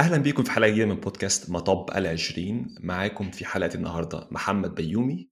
أهلا 0.00 0.16
بيكم 0.16 0.42
في 0.42 0.50
حلقة 0.50 0.70
جديدة 0.70 0.86
من 0.86 0.94
بودكاست 0.94 1.50
مطب 1.50 1.90
العشرين. 1.96 2.74
معاكم 2.80 3.30
في 3.30 3.44
حلقة 3.44 3.74
النهاردة 3.74 4.28
محمد 4.30 4.74
بيومي 4.74 5.30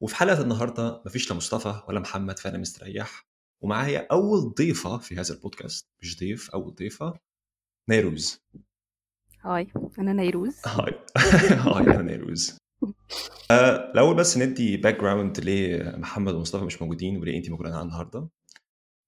وفي 0.00 0.16
حلقة 0.16 0.42
النهاردة 0.42 1.02
مفيش 1.06 1.30
لا 1.30 1.36
مصطفى 1.36 1.82
ولا 1.88 2.00
محمد 2.00 2.38
فأنا 2.38 2.58
مستريح. 2.58 3.26
ومعايا 3.60 4.06
أول 4.10 4.54
ضيفة 4.54 4.98
في 4.98 5.16
هذا 5.16 5.34
البودكاست 5.34 5.88
مش 6.02 6.18
ضيف 6.18 6.50
أول 6.50 6.74
ضيفة 6.74 7.18
نيروز. 7.88 8.42
Hi 9.40 9.66
أنا 9.98 10.12
نيروز. 10.12 10.56
Hi 10.66 10.94
Hi 11.46 11.84
أنا 11.84 12.02
نيروز. 12.02 12.58
آه، 13.50 13.90
الأول 13.92 14.16
بس 14.16 14.38
ندي 14.38 14.76
background 14.76 15.40
ليه 15.40 15.96
محمد 15.96 16.34
ومصطفى 16.34 16.64
مش 16.64 16.82
موجودين 16.82 17.16
وليه 17.16 17.38
أنت 17.38 17.50
موجودة 17.50 17.70
معانا 17.70 17.82
النهاردة. 17.82 18.28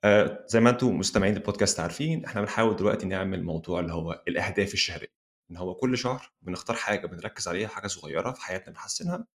آه، 0.05 0.45
زي 0.49 0.61
ما 0.61 0.71
أنتم 0.71 0.99
مستمعين 0.99 1.37
البودكاست 1.37 1.81
عارفين 1.81 2.25
إحنا 2.25 2.41
بنحاول 2.41 2.77
دلوقتي 2.77 3.07
نعمل 3.07 3.45
موضوع 3.45 3.81
اللي 3.81 3.93
هو 3.93 4.23
الأهداف 4.29 4.75
الشهرية. 4.75 5.13
إن 5.51 5.57
هو 5.57 5.75
كل 5.75 5.99
شهر 5.99 6.33
بنختار 6.43 6.77
حاجة 6.77 7.07
بنركز 7.07 7.49
عليها 7.49 7.69
حاجة 7.69 7.87
صغيرة 7.87 8.33
في 8.33 8.41
حياتنا 8.41 8.73
بنحسنها. 8.73 9.27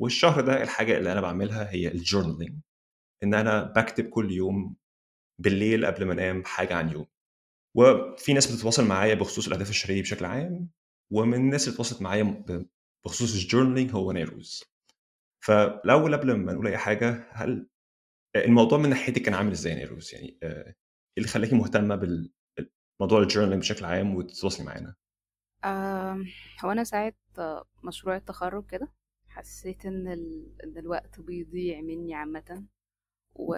والشهر 0.00 0.40
ده 0.40 0.62
الحاجة 0.62 0.96
اللي 0.98 1.12
أنا 1.12 1.20
بعملها 1.20 1.70
هي 1.70 1.88
ال 1.88 1.94
journaling 1.94 2.58
إن 3.22 3.34
أنا 3.34 3.62
بكتب 3.62 4.08
كل 4.08 4.32
يوم 4.32 4.76
بالليل 5.40 5.86
قبل 5.86 6.04
ما 6.04 6.12
أنام 6.12 6.44
حاجة 6.44 6.74
عن 6.74 6.90
يوم. 6.92 7.06
وفي 7.76 8.32
ناس 8.32 8.52
بتتواصل 8.52 8.84
معايا 8.86 9.14
بخصوص 9.14 9.46
الأهداف 9.46 9.70
الشهرية 9.70 10.02
بشكل 10.02 10.24
عام 10.24 10.70
ومن 11.12 11.34
الناس 11.34 11.64
اللي 11.64 11.74
اتواصلت 11.74 12.02
معايا 12.02 12.44
بخصوص 13.04 13.34
ال 13.34 13.39
journaling 13.39 13.90
هو 13.94 14.12
نيروز. 14.12 14.64
فالأول 15.44 16.16
قبل 16.16 16.34
ما 16.36 16.52
نقول 16.52 16.66
أي 16.66 16.78
حاجة 16.78 17.28
هل 17.32 17.68
الموضوع 18.36 18.78
من 18.78 18.88
ناحيتك 18.90 19.22
كان 19.22 19.34
عامل 19.34 19.50
إزاي 19.52 19.74
نيروز 19.74 20.14
يعني 20.14 20.38
آه، 20.42 20.66
إيه 20.66 20.74
اللي 21.18 21.28
خلاكي 21.28 21.54
مهتمة 21.54 21.96
بالموضوع 21.96 23.22
ال 23.22 23.25
journaling 23.25 23.60
بشكل 23.62 23.84
عام 23.84 24.14
وتتواصلي 24.14 24.66
معانا 24.66 24.94
هو 26.64 26.70
أنا 26.72 26.84
ساعة 26.84 27.14
مشروع 27.84 28.16
التخرج 28.16 28.66
كده 28.66 28.88
حسيت 29.28 29.86
إن. 29.86 30.08
إن 30.64 30.78
الوقت 30.78 31.20
بيضيع 31.20 31.80
مني 31.80 32.14
عامة 32.14 32.64
و... 33.34 33.56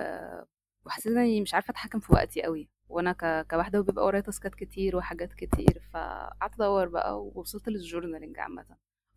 وحسيت 0.86 1.12
إني 1.12 1.40
مش 1.40 1.54
عارفة 1.54 1.70
أتحكم 1.70 2.00
في 2.00 2.12
وقتي 2.12 2.42
قوي 2.42 2.68
وأنا 2.88 3.12
ك... 3.12 3.46
كواحدة 3.50 3.80
وبيبقى 3.80 4.04
ورايا 4.06 4.20
تاسكات 4.20 4.54
كتير 4.54 4.96
وحاجات 4.96 5.32
كتير 5.34 5.82
فقعدت 5.92 6.54
أدور 6.54 6.88
بقى 6.88 7.22
ووصلت 7.24 7.68
لل 7.68 7.80
journaling 7.80 8.38
عامة 8.38 8.66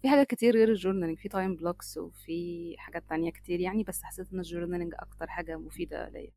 في 0.02 0.09
حاجات 0.09 0.28
كتير 0.28 0.55
غير 0.55 0.69
ال 0.70 0.74
journaling 0.74 1.18
في 1.17 1.30
time 1.30 1.56
blocks 1.56 1.98
وفي 1.97 2.75
حاجات 2.78 3.03
تانية 3.09 3.31
كتير 3.31 3.59
يعني 3.59 3.83
بس 3.83 4.03
حسيت 4.03 4.33
إن 4.33 4.39
ال 4.40 4.44
journaling 4.44 4.94
أكتر 5.00 5.28
حاجة 5.28 5.58
مفيدة 5.58 6.09
ليا. 6.09 6.31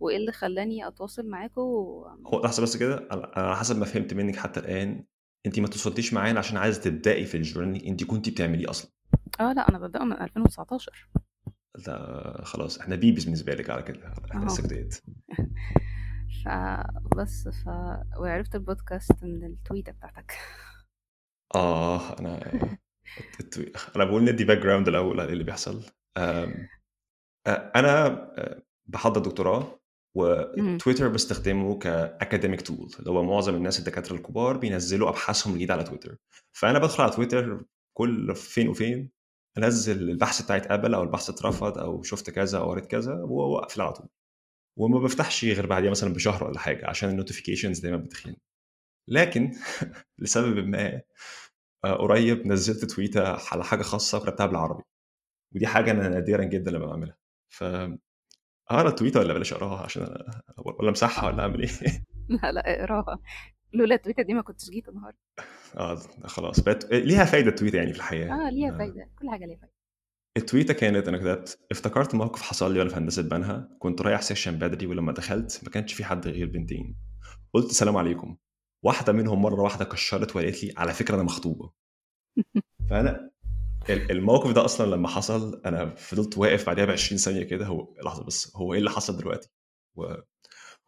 وإيه 0.00 0.16
اللي 0.16 0.32
خلاني 0.32 0.86
أتواصل 0.88 1.26
معاكم 1.28 1.60
هو 2.26 2.42
لحظة 2.44 2.62
بس 2.62 2.76
كده 2.76 3.08
على 3.12 3.56
حسب 3.56 3.78
ما 3.78 3.84
فهمت 3.84 4.14
منك 4.14 4.36
حتى 4.36 4.60
الآن 4.60 5.04
أنت 5.46 5.60
ما 5.60 5.68
تواصلتيش 5.68 6.14
معانا 6.14 6.38
عشان 6.38 6.56
عايزة 6.56 6.80
تبدأي 6.80 7.24
في 7.24 7.36
ال 7.36 7.41
journaling 7.41 7.88
أنت 7.88 8.04
كنتي 8.04 8.30
بتعمليه 8.30 8.70
أصلا. 8.70 8.90
آه 9.40 9.52
لأ 9.52 9.68
أنا 9.68 9.78
ببدأ 9.78 10.04
من 10.04 10.12
2019 10.12 11.08
لا 11.86 12.40
خلاص 12.44 12.78
إحنا 12.78 12.96
babies 12.96 13.24
بالنسبة 13.24 13.54
لك 13.54 13.70
على 13.70 13.82
كده 13.82 14.12
إحنا 14.30 14.44
لسه 14.46 14.62
جداد 14.62 14.94
فبس 16.44 17.48
ف 17.48 17.68
وعرفت 18.18 18.54
البودكاست 18.54 19.24
من 19.24 19.44
التويتة 19.44 19.92
بتاعتك. 19.92 20.32
آه 21.54 22.18
أنا. 22.18 22.40
أنا 23.96 24.04
بقول 24.04 24.24
ندي 24.24 24.44
background 24.44 24.88
الأول 24.88 25.20
على 25.20 25.32
اللي 25.32 25.44
بيحصل. 25.44 25.82
أنا 27.46 28.28
بحضر 28.86 29.20
دكتوراه. 29.20 29.78
وتويتر 30.16 31.08
بستخدمه 31.08 31.78
ك 31.78 31.87
academic 31.87 32.62
tool 32.62 32.90
اللي 32.98 33.10
هو 33.10 33.22
معظم 33.22 33.54
الناس 33.54 33.78
الدكاترة 33.78 34.16
الكبار 34.16 34.56
بينزلوا 34.56 35.08
أبحاثهم 35.08 35.52
الجديده 35.52 35.74
على 35.74 35.84
تويتر. 35.84 36.16
فأنا 36.52 36.78
بدخل 36.78 37.02
على 37.02 37.12
تويتر 37.12 37.64
كل 37.96 38.34
فين 38.36 38.68
وفين 38.68 39.10
أنزل 39.58 40.10
البحث 40.10 40.42
بتاعي 40.42 40.70
اتقبل 40.70 40.94
أو 40.94 41.02
البحث 41.02 41.30
اترفض 41.30 41.78
أو 41.78 42.02
شفت 42.02 42.30
كذا 42.30 42.58
أو 42.58 42.70
قريت 42.70 42.86
كذا 42.86 43.14
وأقفل 43.22 43.80
على 43.80 43.92
طول. 43.92 44.08
وما 44.78 44.98
بفتحش 44.98 45.44
غير 45.44 45.66
بعديها 45.66 45.90
مثلا 45.90 46.14
بشهر 46.14 46.44
ولا 46.44 46.58
حاجة 46.58 46.86
عشان 46.86 47.10
ال 47.10 47.15
notifications 47.15 47.78
دايما 47.80 47.96
بتخنق. 47.96 48.36
لكن 49.08 49.52
لسبب 50.18 50.66
ما 50.66 51.02
قريب 51.84 52.46
نزلت 52.46 52.84
تويتة 52.84 53.52
على 53.52 53.64
حاجة 53.64 53.82
خاصة 53.82 54.18
وكتبتها 54.18 54.46
بالعربي. 54.46 54.82
ودي 55.54 55.66
حاجة 55.66 55.90
أنا 55.90 56.08
نادرا 56.08 56.44
جدا 56.44 56.70
لما 56.70 56.86
بعملها. 56.86 57.16
ف 57.48 57.64
أقرأ 58.70 58.88
التويتة 58.88 59.20
ولا 59.20 59.34
بلاش 59.34 59.52
أقراها 59.52 59.82
عشان 59.84 60.02
أنا... 60.02 60.42
ولا 60.58 60.88
أمسحها 60.88 61.26
ولا 61.30 61.42
أعمل 61.42 61.62
إيه؟ 61.62 61.68
لا 62.42 62.52
لا 62.52 62.80
اقراها. 62.80 63.18
لولا 63.74 63.94
التويتة 63.94 64.22
دي 64.22 64.34
ما 64.34 64.42
كنتش 64.42 64.70
جيت 64.70 64.88
النهارده. 64.88 65.18
آه 65.76 65.94
خلاص 66.26 66.60
بقت 66.60 66.92
ليها 66.92 67.24
فايدة 67.24 67.48
التويتة 67.50 67.76
يعني 67.76 67.92
في 67.92 67.98
الحياة. 67.98 68.46
آه 68.46 68.50
ليها 68.50 68.74
آه. 68.74 68.78
فايدة 68.78 69.10
كل 69.18 69.30
حاجة 69.30 69.44
ليها 69.46 69.56
فايدة. 69.56 69.72
التويتة 70.36 70.74
كانت 70.74 71.08
أنا 71.08 71.18
كتبت 71.18 71.58
افتكرت 71.70 72.14
موقف 72.14 72.42
حصل 72.42 72.72
لي 72.72 72.78
وأنا 72.78 72.90
في 72.90 72.96
هندسة 72.96 73.22
بنها 73.22 73.68
كنت 73.78 74.02
رايح 74.02 74.22
سيشن 74.22 74.58
بدري 74.58 74.86
ولما 74.86 75.12
دخلت 75.12 75.60
ما 75.64 75.70
كانش 75.70 75.94
في 75.94 76.04
حد 76.04 76.28
غير 76.28 76.46
بنتين. 76.46 76.96
قلت 77.54 77.70
السلام 77.70 77.96
عليكم. 77.96 78.36
واحدة 78.84 79.12
منهم 79.12 79.42
مرة 79.42 79.62
واحدة 79.62 79.84
كشرت 79.84 80.36
وقالت 80.36 80.64
لي 80.64 80.72
على 80.76 80.94
فكرة 80.94 81.14
أنا 81.14 81.22
مخطوبة. 81.22 81.72
فأنا 82.90 83.30
ال- 83.90 84.10
الموقف 84.10 84.52
ده 84.52 84.64
أصلا 84.64 84.90
لما 84.96 85.08
حصل 85.08 85.62
أنا 85.66 85.94
فضلت 85.94 86.38
واقف 86.38 86.66
بعدها 86.66 86.84
ب 86.84 86.90
20 86.90 87.18
ثانية 87.18 87.42
كده 87.44 87.66
هو 87.66 87.94
لحظة 88.04 88.24
بس 88.24 88.56
هو 88.56 88.72
إيه 88.72 88.78
اللي 88.78 88.90
حصل 88.90 89.16
دلوقتي؟ 89.16 89.48
و... 89.96 90.14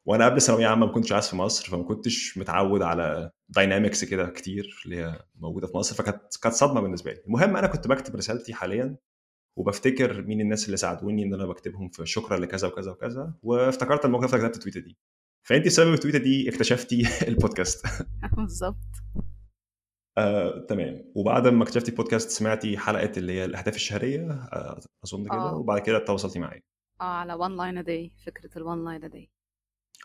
وأنا 0.07 0.25
قبل 0.25 0.43
ثانوية 0.43 0.67
عامة 0.67 0.87
ما 0.87 0.93
كنتش 0.93 1.13
عايش 1.13 1.29
في 1.29 1.37
مصر 1.37 1.71
فما 1.71 1.83
كنتش 1.85 2.39
متعود 2.39 2.83
على 2.83 3.31
dynamics 3.49 4.05
كده 4.05 4.27
كتير 4.31 4.83
اللي 4.85 4.97
هي 4.97 5.25
موجودة 5.35 5.67
في 5.67 5.77
مصر 5.77 5.95
فكانت 5.95 6.37
كانت 6.43 6.55
صدمة 6.55 6.81
بالنسبة 6.81 7.13
لي. 7.13 7.21
المهم 7.27 7.57
أنا 7.57 7.67
كنت 7.67 7.89
بكتب 7.89 8.17
رسالتي 8.17 8.55
حاليا 8.55 8.97
وبفتكر 9.59 10.23
مين 10.23 10.41
الناس 10.41 10.67
اللي 10.67 10.77
ساعدوني 10.77 11.23
إن 11.23 11.35
أنا 11.35 11.47
بكتبهم 11.47 11.89
في 11.89 12.07
شكرا 12.07 12.39
لكذا 12.39 12.69
وكذا 12.69 12.91
وكذا 12.91 13.35
وافتكرت 13.43 14.05
الموقف 14.05 14.35
ده 14.35 14.39
كتبت 14.39 14.57
التويته 14.57 14.81
دي. 14.81 14.99
فانت 15.43 15.67
بسبب 15.67 15.93
التويته 15.95 16.19
دي 16.19 16.49
اكتشفتي 16.49 17.03
البودكاست. 17.29 17.87
بالظبط. 18.37 18.77
آه، 20.19 20.67
تمام. 20.69 21.13
وبعد 21.15 21.47
ما 21.49 21.63
اكتشفتي 21.63 21.91
البودكاست 21.91 22.31
سمعتي 22.31 22.79
حلقة 22.79 23.13
اللي 23.17 23.33
هي 23.33 23.45
الأهداف 23.45 23.75
الشهرية 23.77 24.31
آه، 24.33 24.81
أظن 25.05 25.25
كده 25.25 25.35
آه. 25.35 25.55
وبعد 25.57 25.81
كده 25.81 25.99
تواصلتي 25.99 26.39
معايا. 26.39 26.63
آه 27.01 27.05
على 27.05 27.33
one 27.39 27.59
line 27.61 27.85
a 27.85 27.87
day 27.87 28.25
فكرة 28.27 28.59
ال 28.59 28.65
one 28.65 28.89
line 29.03 29.09
a 29.11 29.15
day. 29.17 29.27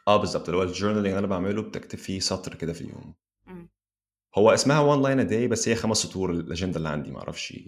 آه 0.08 0.18
بالظبط. 0.18 0.50
اللي 0.50 0.58
هو 0.58 0.64
ال 0.64 0.68
journal 0.68 0.98
اللي 0.98 1.20
أنا 1.20 1.28
بعمله 1.28 1.62
بتكتب 1.62 1.98
فيه 2.00 2.20
سطر 2.20 2.56
كده 2.56 2.74
في 2.74 2.82
اليوم. 2.82 3.16
مم. 3.48 3.70
هو 4.38 4.50
اسمها 4.54 4.80
one 4.80 5.02
line 5.02 5.20
a 5.20 5.24
day 5.24 5.48
بس 5.48 5.70
هي 5.70 5.76
خمس 5.76 5.98
سطور 5.98 6.32
الاجنده 6.32 6.78
اللي 6.78 6.90
عندي 6.90 7.12
ما 7.12 7.20
أعرفش 7.20 7.60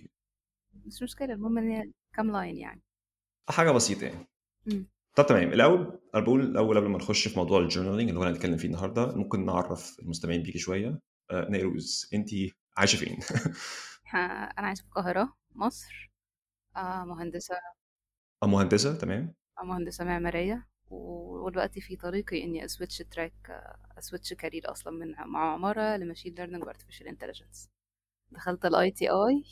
مش 0.85 1.03
مشكلة 1.03 1.33
المهم 1.33 1.57
إن 1.57 1.69
هي 1.72 1.91
كام 2.16 2.31
line 2.31 2.57
يعني. 2.57 2.81
حاجة 3.50 3.72
بسيطة 3.72 4.06
يعني. 4.06 4.27
مم. 4.66 4.88
طب 5.17 5.25
تمام 5.25 5.53
الأول 5.53 6.00
أنا 6.16 6.23
بقول 6.23 6.41
الأول 6.41 6.78
قبل 6.78 6.88
ما 6.88 6.97
نخش 6.97 7.28
في 7.28 7.39
موضوع 7.39 7.59
ال 7.59 7.64
journaling 7.64 8.09
اللي 8.09 8.19
هو 8.19 8.23
هنتكلم 8.23 8.57
فيه 8.57 8.67
النهارده 8.67 9.16
ممكن 9.16 9.45
نعرف 9.45 10.00
المستمعين 10.00 10.44
بيكي 10.44 10.59
شوية. 10.59 11.00
آه 11.31 11.47
نيروز 11.50 12.09
انت 12.13 12.29
عايشة 12.78 12.97
فين؟ 12.97 13.19
أنا 14.16 14.67
عايشة 14.67 14.81
في 14.81 14.88
القاهرة 14.88 15.38
مصر. 15.56 16.11
آه 16.77 17.06
مهندسة. 17.06 17.56
آه، 18.44 18.47
مهندسة 18.47 18.97
تمام. 18.97 19.33
آه 19.59 19.63
مهندسة 19.66 20.06
معمارية. 20.06 20.67
و- 20.89 21.45
ودلوقتي 21.45 21.81
في 21.81 21.95
طريقي 21.95 22.44
إني 22.44 22.66
أ 22.65 22.70
switch 22.70 22.97
track 22.97 23.33
أ 23.97 24.03
switch 24.03 24.33
career 24.33 24.71
أصلا 24.72 24.94
من 24.94 25.11
مع 25.31 25.53
عمارة 25.53 25.97
ل 25.97 26.02
machine 26.02 26.35
learning 26.35 26.63
و 26.63 26.67
artificial 26.67 27.07
intelligence 27.07 27.69
دخلت 28.31 28.66
ال 28.65 28.91
ITI 28.91 29.43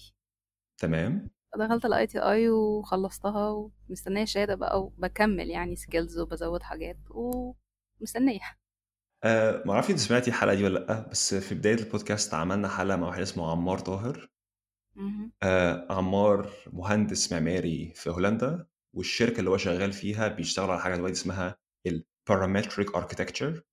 تمام. 0.78 1.30
دخلت 1.58 1.86
ال 1.86 2.08
ITI 2.08 2.50
وخلصتها 2.50 3.50
ومستنية 3.90 4.26
شهادة 4.26 4.56
بقى 4.56 4.82
وبكمل 4.82 5.50
يعني 5.50 5.76
skills 5.76 6.20
وبزود 6.20 6.64
حاجات 6.64 6.98
ومستنية. 7.10 8.40
آه 9.24 9.64
ما 9.66 9.74
أعرفش 9.74 9.90
انت 9.90 10.00
سمعتي 10.00 10.30
الحلقة 10.30 10.56
دي 10.56 10.64
ولا 10.64 10.80
لأ 10.80 11.08
بس 11.12 11.36
في 11.36 11.56
بداية 11.56 11.76
البودكاست 11.76 12.34
عملنا 12.34 12.68
حلقة 12.68 12.98
مع 12.98 13.08
واحد 13.08 13.22
اسمه 13.22 13.52
عمار 13.52 13.80
طاهر. 13.80 14.30
آه 15.44 15.88
عمار 15.90 16.50
مهندس 16.74 17.32
معماري 17.34 17.92
في 17.96 18.10
هولندا 18.10 18.68
والشركة 18.94 19.40
اللي 19.40 19.50
هو 19.50 19.58
شغال 19.58 19.94
فيها 19.94 20.28
بيشتغل 20.28 20.70
على 20.72 20.80
حاجة 20.82 20.96
دلوقتي 20.96 21.14
اسمها 21.14 21.58
ال 21.88 21.98
parametric 21.98 22.96
architecture 22.96 23.64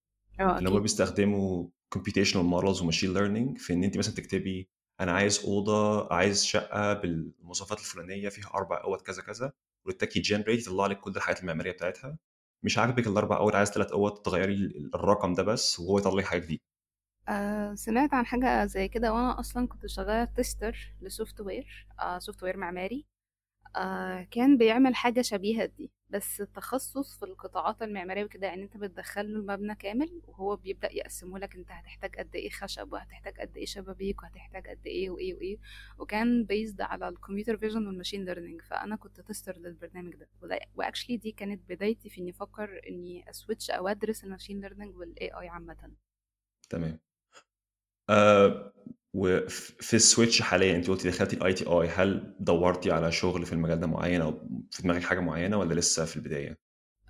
آه 0.41 0.59
اللي 0.59 0.69
أكيد. 0.69 0.83
بيستخدموا 0.83 1.69
computational 1.95 2.53
models 2.53 2.83
و 2.83 2.87
machine 2.87 3.15
learning 3.15 3.59
في 3.59 3.73
إن 3.73 3.85
انت 3.85 3.97
مثلا 3.99 4.15
تكتبي 4.15 4.71
أنا 5.01 5.13
عايز 5.13 5.45
أوضة 5.45 6.09
عايز 6.15 6.45
شقة 6.45 6.93
بالمواصفات 6.93 7.79
الفلانية 7.79 8.29
فيها 8.29 8.51
أربع 8.55 8.85
أوض 8.85 9.01
كذا 9.01 9.23
كذا 9.23 9.53
وتتكي 9.87 10.21
generate 10.21 10.61
يطلع 10.67 10.87
لك 10.87 11.01
كل 11.01 11.11
الحاجات 11.17 11.41
المعمارية 11.41 11.73
بتاعتها. 11.73 12.19
مش 12.65 12.79
عاجبك 12.79 13.07
الأربع 13.07 13.37
أوض 13.37 13.57
عايز 13.57 13.69
ثلاث 13.71 13.93
أوض 13.93 14.23
تغيري 14.23 14.55
الرقم 14.95 15.35
ده 15.35 15.43
بس 15.43 15.81
وهو 15.81 15.99
يطلع 15.99 16.15
لك 16.15 16.25
حاجة 16.25 16.41
جديدة. 16.41 16.63
آه 17.29 17.75
سمعت 17.75 18.15
عن 18.15 18.27
حاجة 18.27 18.65
زي 18.67 18.89
كده 18.89 19.13
وأنا 19.13 19.41
أصلا 19.41 19.69
كنت 19.69 19.87
شغالة 19.87 20.25
tester 20.25 20.93
ل 21.03 21.41
software 21.41 21.87
آه 22.01 22.19
software 22.19 22.57
معماري. 22.57 23.07
آه 23.77 24.23
كان 24.31 24.57
بيعمل 24.59 24.95
حاجة 24.95 25.23
شبيهة 25.23 25.65
دي 25.67 25.91
بس 26.11 26.41
التخصص 26.41 27.19
في 27.19 27.25
القطاعات 27.25 27.83
المعمارية 27.83 28.25
وكده 28.25 28.47
يعني 28.47 28.63
أنت 28.63 28.77
بتدخله 28.77 29.23
المبنى 29.39 29.75
كامل 29.75 30.21
وهو 30.29 30.57
بيبدأ 30.57 30.93
يقسمه 30.93 31.39
لك 31.39 31.55
أنت 31.55 31.71
هتحتاج 31.71 32.17
قد 32.17 32.37
إيه 32.37 32.51
خشب 32.51 32.93
وهتحتاج 32.93 33.41
قد 33.41 33.57
إيه 33.57 33.67
شبابيك 33.67 34.23
وهتحتاج 34.23 34.69
قد 34.69 34.87
إيه 34.87 35.11
وإيه 35.11 35.35
وإيه 35.35 35.59
وكان 35.99 36.45
based 36.45 36.81
على 36.81 37.09
ال 37.09 37.14
computer 37.14 37.57
vision 37.57 37.87
وال 37.87 37.95
machine 37.95 38.25
learning 38.25 38.63
فأنا 38.63 38.97
كنت 38.97 39.21
tester 39.21 39.57
للبرنامج 39.59 40.15
ده. 40.17 40.29
و 40.75 40.79
actually 40.79 41.17
دي 41.17 41.33
كانت 41.33 41.61
بدايتي 41.69 42.09
في 42.11 42.21
إني 42.21 42.31
أفكر 42.31 42.81
إني 42.89 43.31
أ 43.31 43.36
switch 43.36 43.71
أو 43.71 43.89
أدرس 43.89 44.25
ال 44.25 44.29
machine 44.29 44.61
learning 44.61 44.97
وال 44.97 45.31
AI 45.41 45.49
عامة. 45.49 45.93
تمام. 46.71 47.01
آه 48.11 48.73
وفي 49.15 49.95
ال 49.95 50.02
switch 50.02 50.43
حاليا 50.43 50.77
انت 50.77 50.89
قلتي 50.91 51.09
دخلتي 51.11 51.37
ال 51.37 51.53
ITI 51.55 51.89
هل 51.89 52.35
دورتي 52.41 52.93
على 52.93 53.13
شغل 53.13 53.47
في 53.47 53.53
المجال 53.53 53.81
ده 53.81 53.87
معين 53.87 54.21
أو 54.23 54.49
في 54.71 54.83
دماغك 54.83 55.03
حاجة 55.03 55.21
معينة 55.21 55.59
ولا 55.59 55.75
لسه 55.75 56.05
في 56.05 56.17
البداية؟ 56.17 56.59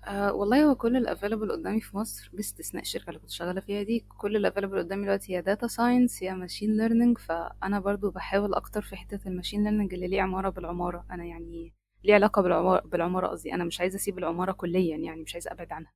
أه 0.07 0.33
والله 0.33 0.63
هو 0.65 0.75
كل 0.75 0.97
ال 0.97 1.02
available 1.02 1.51
قدامي 1.51 1.81
في 1.81 1.97
مصر 1.97 2.29
باستثناء 2.33 2.81
الشركة 2.83 3.09
اللي 3.09 3.19
كنت 3.19 3.29
شغالة 3.29 3.61
فيها 3.61 3.83
دي 3.83 4.05
كل 4.17 4.35
ال 4.35 4.39
available 4.39 4.77
قدامي 4.79 5.03
دلوقتي 5.03 5.35
هي 5.37 5.41
data 5.41 5.67
science 5.67 6.23
هي 6.23 6.33
machine 6.35 6.77
learning 6.77 7.17
فأنا 7.17 7.79
برضو 7.79 8.11
بحاول 8.11 8.53
أكتر 8.53 8.81
في 8.81 8.95
حتة 8.95 9.19
ال 9.27 9.31
machine 9.31 9.63
learning 9.63 9.93
اللي 9.93 10.07
ليه 10.07 10.21
علاقة 10.21 10.49
بالعمارة. 10.49 11.05
أنا 11.11 11.25
يعني 11.25 11.73
ليه 12.03 12.13
علاقة 12.13 12.41
بالعمارة 12.41 12.81
بالعمارة 12.87 13.27
قصدي. 13.27 13.53
أنا 13.53 13.63
مش 13.63 13.79
عايزة 13.81 13.95
أسيب 13.95 14.17
العمارة 14.17 14.51
كليا 14.51 14.97
يعني 14.97 15.21
مش 15.23 15.33
عايزة 15.35 15.51
أبعد 15.51 15.71
عنها. 15.73 15.91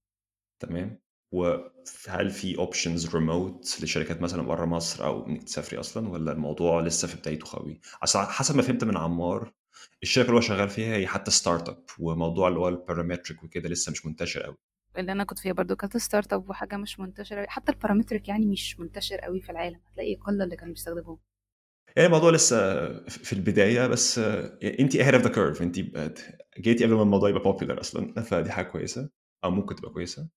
تمام. 0.59 0.99
وهل 1.31 2.29
في 2.29 2.57
options 2.57 3.15
remote 3.15 3.77
لشركات 3.83 4.21
مثلا 4.21 4.41
بره 4.41 4.65
مصر 4.65 5.05
أو 5.05 5.27
إنك 5.27 5.43
تسافري 5.43 5.79
أصلا 5.79 6.09
ولا 6.09 6.31
الموضوع 6.31 6.81
لسه 6.81 7.07
في 7.07 7.17
بدايته 7.17 7.57
قوي؟ 7.57 7.79
اصل 8.03 8.19
حسب 8.19 8.55
ما 8.55 8.61
فهمت 8.61 8.83
من 8.83 8.97
عمار 8.97 9.53
الشركة 10.03 10.25
اللي 10.27 10.37
هو 10.37 10.41
شغال 10.41 10.69
فيها 10.69 10.95
هي 10.95 11.07
حتى 11.07 11.31
startup 11.31 11.83
وموضوع 11.99 12.47
اللي 12.47 12.59
هو 12.59 12.67
ال 12.67 12.74
parametric 12.74 13.43
وكده 13.43 13.69
لسه 13.69 13.91
مش 13.91 14.05
منتشر 14.05 14.41
قوي 14.41 14.55
اللي 14.97 15.11
أنا 15.11 15.23
كنت 15.23 15.39
فيها 15.39 15.53
برضو 15.53 15.75
كانت 15.75 15.97
startup 15.97 16.49
وحاجة 16.49 16.77
مش 16.77 16.99
منتشرة. 16.99 17.45
حتى 17.49 17.71
ال 17.71 17.76
parametric 17.76 18.27
يعني 18.29 18.45
مش 18.45 18.79
منتشر 18.79 19.17
قوي 19.17 19.41
في 19.41 19.51
العالم 19.51 19.79
هتلاقي 19.91 20.15
قله 20.15 20.43
اللي 20.43 20.55
كانوا 20.55 20.73
بيستخدموه 20.73 21.19
يعني 21.95 22.07
الموضوع 22.07 22.31
لسه 22.31 22.57
في 23.07 23.33
البداية 23.33 23.87
بس 23.87 24.19
انت 24.63 24.95
ahead 24.95 25.13
of 25.13 25.23
the 25.23 25.29
curve 25.29 25.61
انت 25.61 25.79
جيتي 26.59 26.83
قبل 26.85 26.93
ما 26.93 27.01
الموضوع 27.01 27.29
يبقى 27.29 27.43
popular 27.43 27.79
أصلا 27.79 28.21
فدي 28.23 28.51
حاجة 28.51 28.65
كويسة 28.65 29.09
أو 29.43 29.51
ممكن 29.51 29.75
تبقى 29.75 29.91
كويسة 29.91 30.29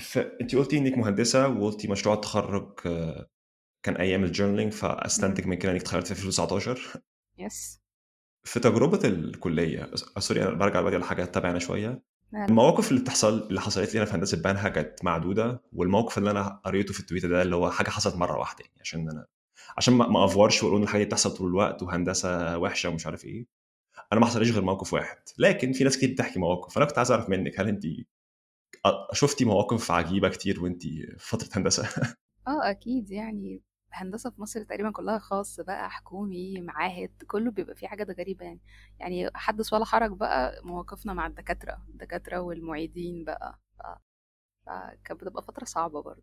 فانت 0.00 0.54
قلتي 0.54 0.78
انك 0.78 0.98
مهندسة 0.98 1.48
وقلتي 1.48 1.88
مشروع 1.88 2.14
التخرج 2.14 2.80
كان 3.82 3.96
أيام 3.96 4.24
ال 4.24 4.28
journaling 4.28 4.72
فأستنتج 4.72 5.46
من 5.46 5.56
كده 5.56 5.72
انك 5.72 5.80
اتخرجتي 5.80 6.14
في 6.14 6.20
2019 6.20 7.00
yes 7.38 7.80
في 8.44 8.60
تجربة 8.60 9.08
الكلية 9.08 9.90
sorry 10.18 10.42
أنا 10.42 10.50
برجع 10.50 10.80
بقى 10.80 10.98
لحاجات 10.98 11.34
تابعنا 11.34 11.58
شوية. 11.58 12.02
المواقف 12.34 12.90
اللي 12.90 13.00
بتحصل 13.02 13.48
اللي 13.48 13.60
حصلت 13.60 13.94
لي 13.94 13.98
أنا 13.98 14.06
في 14.06 14.14
هندسة 14.14 14.42
بنها 14.42 14.68
كانت 14.68 15.04
معدودة 15.04 15.62
والموقف 15.72 16.18
اللي 16.18 16.30
أنا 16.30 16.60
قريته 16.64 16.94
في 16.94 17.00
التويتر 17.00 17.28
ده 17.28 17.42
اللي 17.42 17.56
هو 17.56 17.70
حاجة 17.70 17.90
حصلت 17.90 18.16
مرة 18.16 18.38
واحدة 18.38 18.64
يعني 18.64 18.80
عشان 18.80 19.10
أنا 19.10 19.26
عشان 19.76 19.94
ما 19.94 20.08
ما 20.08 20.24
أفورش 20.24 20.62
وأقول 20.62 20.76
إن 20.76 20.82
الحاجة 20.82 20.98
دي 20.98 21.04
بتحصل 21.04 21.30
طول 21.34 21.48
الوقت 21.48 21.82
وهندسة 21.82 22.58
وحشة 22.58 22.88
ومش 22.88 23.06
عارف 23.06 23.24
إيه. 23.24 23.46
أنا 24.12 24.20
ما 24.20 24.26
حصليش 24.26 24.50
غير 24.50 24.62
موقف 24.62 24.92
واحد. 24.92 25.18
لكن 25.38 25.72
في 25.72 25.84
ناس 25.84 25.96
كتير 25.96 26.12
بتحكي 26.12 26.38
مواقف 26.38 26.74
فأنا 26.74 26.86
كنت 26.86 26.98
عايز 26.98 27.10
أعرف 27.10 27.28
منك 27.28 27.60
هل 27.60 27.68
انت 27.68 27.86
شفتي 29.12 29.44
مواقف 29.44 29.90
عجيبة 29.90 30.28
كتير 30.28 30.62
وانت 30.62 30.82
في 30.82 31.16
فترة 31.18 31.48
هندسة؟ 31.56 31.88
آه 32.48 32.70
أكيد 32.70 33.10
يعني 33.10 33.62
هندسة 33.92 34.30
في 34.30 34.40
مصر 34.42 34.62
تقريبا 34.62 34.90
كلها 34.90 35.18
خاص 35.18 35.60
بقى 35.60 35.90
حكومي 35.90 36.60
معاهد 36.60 37.10
كله 37.26 37.50
بيبقى 37.50 37.74
فيه 37.76 37.86
حاجات 37.88 38.10
غريبة 38.18 38.44
يعني. 38.44 38.60
يعني 39.00 39.30
حدث 39.34 39.72
ولا 39.72 39.84
حرج 39.84 40.10
بقى 40.12 40.60
مواقفنا 40.64 41.14
مع 41.14 41.26
الدكاترة 41.26 41.82
الدكاترة 41.88 42.38
والمعيدين 42.40 43.24
بقى. 43.24 43.58
فكانت 44.66 45.20
بتبقى 45.24 45.42
فترة 45.42 45.64
صعبة 45.64 46.02
برضه. 46.02 46.22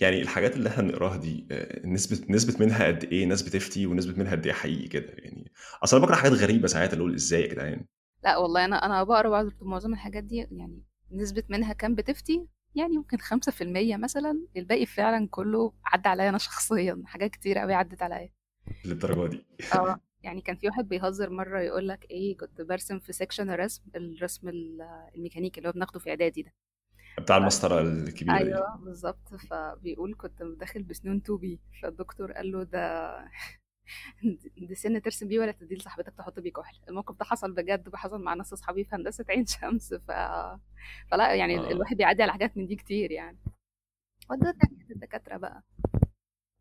يعني 0.00 0.22
الحاجات 0.22 0.56
اللي 0.56 0.68
إحنا 0.68 0.82
بنقراها 0.82 1.16
دي 1.16 1.46
آه، 1.50 1.86
نسبة 1.86 2.26
نسبة 2.34 2.64
منها 2.66 2.86
قد 2.86 3.04
إيه 3.04 3.24
ناس 3.26 3.42
بتفتي 3.42 3.86
ونسبة 3.86 4.18
منها 4.18 4.32
قد 4.32 4.46
إيه 4.46 4.52
حقيقي 4.52 4.88
كده 4.88 5.12
يعني؟ 5.18 5.52
أصل 5.84 5.96
أنا 5.96 6.06
بقرأ 6.06 6.16
حاجات 6.16 6.32
غريبة 6.32 6.68
ساعات 6.68 6.92
اللي 6.92 7.02
أقول 7.02 7.14
إزاي 7.14 7.42
يا 7.42 7.46
جدعان؟ 7.48 7.86
لا 8.24 8.36
والله 8.36 8.64
أنا 8.64 8.76
أنا 8.86 9.02
بقرأ 9.04 9.28
بعض 9.28 9.46
معظم 9.62 9.92
الحاجات 9.92 10.24
دي 10.24 10.36
يعني 10.36 10.82
نسبة 11.12 11.42
منها 11.48 11.72
كام 11.72 11.94
بتفتي 11.94 12.46
يعني 12.74 12.96
ممكن 12.96 13.18
خمسة 13.18 13.52
في 13.52 13.64
المية 13.64 13.96
مثلا 13.96 14.38
الباقي 14.56 14.86
فعلا 14.86 15.28
كله 15.30 15.72
عدى 15.84 16.08
عليا 16.08 16.28
أنا 16.28 16.38
شخصيا 16.38 17.02
حاجات 17.06 17.30
كتير 17.30 17.58
قوي 17.58 17.74
عدت 17.74 18.02
عليا. 18.02 18.30
للدرجة 18.84 19.30
دي؟ 19.30 19.44
آه 19.74 20.00
يعني 20.22 20.40
كان 20.40 20.56
في 20.56 20.66
واحد 20.66 20.88
بيهزر 20.88 21.30
مرة 21.30 21.60
يقول 21.60 21.88
لك 21.88 22.06
إيه 22.10 22.36
كنت 22.36 22.60
برسم 22.60 22.98
في 22.98 23.12
سيكشن 23.12 23.50
الرسم 23.50 23.82
الرسم 23.96 24.48
ال- 24.48 24.82
الميكانيكي 25.14 25.58
اللي 25.58 25.68
هو 25.68 25.72
بناخده 25.72 26.00
في 26.00 26.10
إعدادي 26.10 26.42
ده. 26.42 26.52
بتاع 27.18 27.36
المسطرة 27.36 27.80
الكبيرة 27.80 28.38
دي. 28.38 28.44
أيوه 28.44 28.76
بالظبط. 28.76 29.34
فبيقول 29.50 30.14
كنت 30.18 30.42
داخل 30.42 30.82
بسنون 30.82 31.22
توبي 31.22 31.60
فالدكتور 31.82 32.32
قال 32.32 32.52
له 32.52 32.62
ده 32.62 33.14
دي 34.68 34.74
سن 34.74 35.02
ترسم 35.02 35.28
بيه 35.28 35.38
ولا 35.40 35.52
تديه 35.52 35.76
لصاحبتك 35.76 36.14
تحط 36.18 36.40
بيه 36.40 36.52
كحل 36.52 36.76
الموقف 36.88 37.16
ده 37.18 37.24
حصل 37.24 37.52
بجد 37.52 37.88
وحصل 37.88 38.22
مع 38.22 38.34
ناس 38.34 38.52
أصحابي 38.52 38.84
في 38.84 38.96
هندسة 38.96 39.24
عين 39.28 39.46
شمس 39.46 39.94
ف... 39.94 40.10
فلا 41.10 41.34
يعني 41.34 41.58
آه. 41.58 41.70
الواحد 41.70 41.96
بيعدي 41.96 42.22
على 42.22 42.32
حاجات 42.32 42.56
من 42.56 42.66
دي 42.66 42.76
كتير 42.76 43.10
يعني. 43.10 43.38
وده 44.30 44.54
الدكاترة 44.90 45.36
بقى. 45.36 45.62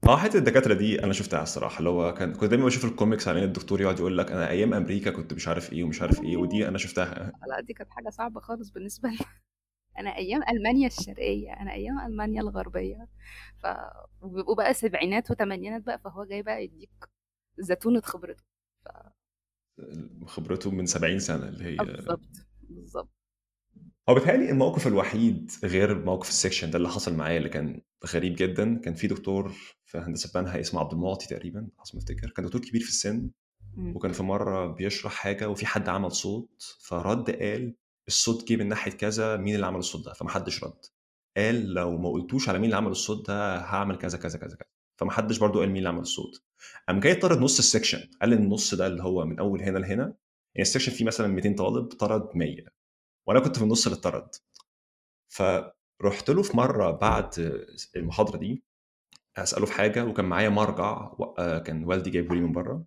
آه 0.08 0.18
حتة 0.18 0.38
الدكاترة 0.38 0.74
دي 0.74 1.04
أنا 1.04 1.14
شفتها 1.14 1.44
الصراحة 1.44 1.80
اللي 1.80 1.90
هو 1.90 2.14
كان 2.14 2.34
كنت 2.34 2.50
دايما 2.50 2.66
بشوف 2.66 2.86
الكوميكس 2.86 3.28
على 3.28 3.44
الدكتور 3.44 3.82
يقعد 3.82 4.00
يقول 4.00 4.18
لك 4.18 4.32
أنا 4.32 4.50
أيام 4.50 4.74
أمريكا 4.74 5.12
كنت 5.12 5.34
مش 5.34 5.48
عارف 5.48 5.74
إيه 5.74 5.84
ومش 5.84 6.02
عارف 6.02 6.22
إيه 6.24 6.38
ودي 6.38 6.68
أنا 6.68 6.78
شفتها. 6.78 7.32
لا 7.48 7.62
دي 7.62 7.74
كانت 7.74 7.90
حاجة 7.90 8.10
صعبة 8.10 8.40
خالص 8.40 8.70
بالنسبة 8.70 9.10
لي. 9.10 9.18
أنا 10.00 10.16
أيام 10.16 10.44
ألمانيا 10.50 10.88
الشرقية 10.88 11.54
أنا 11.54 11.74
أيام 11.74 12.00
ألمانيا 12.00 12.42
الغربية. 12.42 13.08
ف 13.64 13.68
وبيبقوا 14.22 14.56
بقى 14.56 14.74
سبعينات 14.74 15.32
وثمانينات 15.32 15.82
بقى 15.82 16.00
فهو 16.00 16.24
جاي 16.26 16.42
بقى 16.42 16.64
يديك 16.64 16.90
زتونه 17.60 18.02
خبرته. 18.02 18.44
ف... 18.86 18.88
خبرته 20.26 20.72
من 20.72 20.86
70 20.86 21.20
سنة 21.20 21.48
اللي 21.48 21.64
آه 21.64 21.68
هي 21.68 21.76
بالظبط 21.76 22.30
بالظبط 22.62 23.10
هو 24.10 24.14
بيتهيألي 24.14 24.52
الموقف 24.52 24.88
الوحيد 24.88 25.52
غير 25.64 26.06
موقف 26.06 26.30
السكشن 26.30 26.72
ده 26.72 26.78
اللي 26.78 26.90
حصل 26.90 27.14
معايا 27.16 27.38
اللي 27.38 27.50
كان 27.50 27.82
غريب 28.06 28.36
جدا 28.36 28.78
كان 28.78 28.94
في 28.94 29.08
دكتور 29.08 29.54
في 29.86 29.98
هندسة 29.98 30.42
بنها 30.42 30.60
اسمه 30.60 30.80
عبد 30.80 30.94
المعطي 30.94 31.28
تقريبا 31.28 31.68
حسب 31.78 31.96
ما 31.96 32.02
افتكر 32.02 32.30
كان 32.30 32.46
دكتور 32.46 32.62
كبير 32.62 32.82
في 32.82 32.90
السن. 32.90 33.32
وكان 33.78 34.12
في 34.12 34.24
مرة 34.24 34.68
بيشرح 34.68 35.12
حاجة 35.12 35.50
وفي 35.50 35.66
حد 35.66 35.90
عمل 35.90 36.12
صوت 36.12 36.78
فرد 36.80 37.32
قال 37.32 37.76
الصوت 38.08 38.50
جه 38.50 38.56
من 38.56 38.68
ناحية 38.68 38.92
كذا 38.92 39.38
مين 39.38 39.56
اللي 39.56 39.66
عمل 39.66 39.80
الصوت 39.80 40.06
ده؟ 40.06 40.14
فمحدش 40.14 40.64
رد. 40.64 40.86
قال 41.38 41.74
لو 41.74 41.98
ما 41.98 42.10
قلتوش 42.10 42.50
على 42.50 42.58
مين 42.60 42.66
اللي 42.66 42.76
عمل 42.76 42.92
الصوت 42.92 43.28
ده 43.28 43.58
هعمل 43.58 43.98
كذا 43.98 44.18
كذا 44.18 44.40
كذا 44.40 44.56
كذا. 44.56 44.70
فمحدش 45.00 45.38
برضو 45.38 45.60
قال 45.60 45.70
مين 45.70 45.78
اللي 45.78 45.90
عمل 45.90 46.00
الصوت. 46.00 46.44
قام 46.88 47.00
جاي 47.00 47.16
طرد 47.16 47.38
نص 47.38 47.58
ال 47.60 47.66
section 47.66 48.10
قال 48.22 48.34
إن 48.34 48.44
النص 48.44 48.74
ده 48.76 48.88
اللي 48.88 49.04
هو 49.04 49.26
من 49.26 49.40
أول 49.40 49.62
هنا 49.62 49.80
لهنا 49.80 50.04
يعني 50.04 50.62
ال 50.62 50.66
section 50.66 50.92
فيه 50.92 51.06
مثلا 51.06 51.28
200 51.28 51.56
طالب 51.56 51.88
طرد 51.88 52.36
100 52.36 52.56
وأنا 53.28 53.40
كنت 53.40 53.58
في 53.58 53.64
النص 53.64 53.88
اللي 53.88 53.98
اتطرد. 54.00 54.30
فرحت 55.30 56.30
له 56.30 56.42
في 56.44 56.58
مرة 56.58 56.92
بعد 56.92 57.34
المحاضرة 57.96 58.38
دي 58.38 58.64
أسأله 59.38 59.66
في 59.66 59.74
حاجة 59.74 60.06
وكان 60.06 60.26
معايا 60.26 60.50
مرجع 60.50 61.12
آه، 61.40 61.60
كان 61.60 61.84
والدي 61.84 62.10
جايبه 62.10 62.36
لي 62.36 62.42
من 62.42 62.52
بره. 62.52 62.86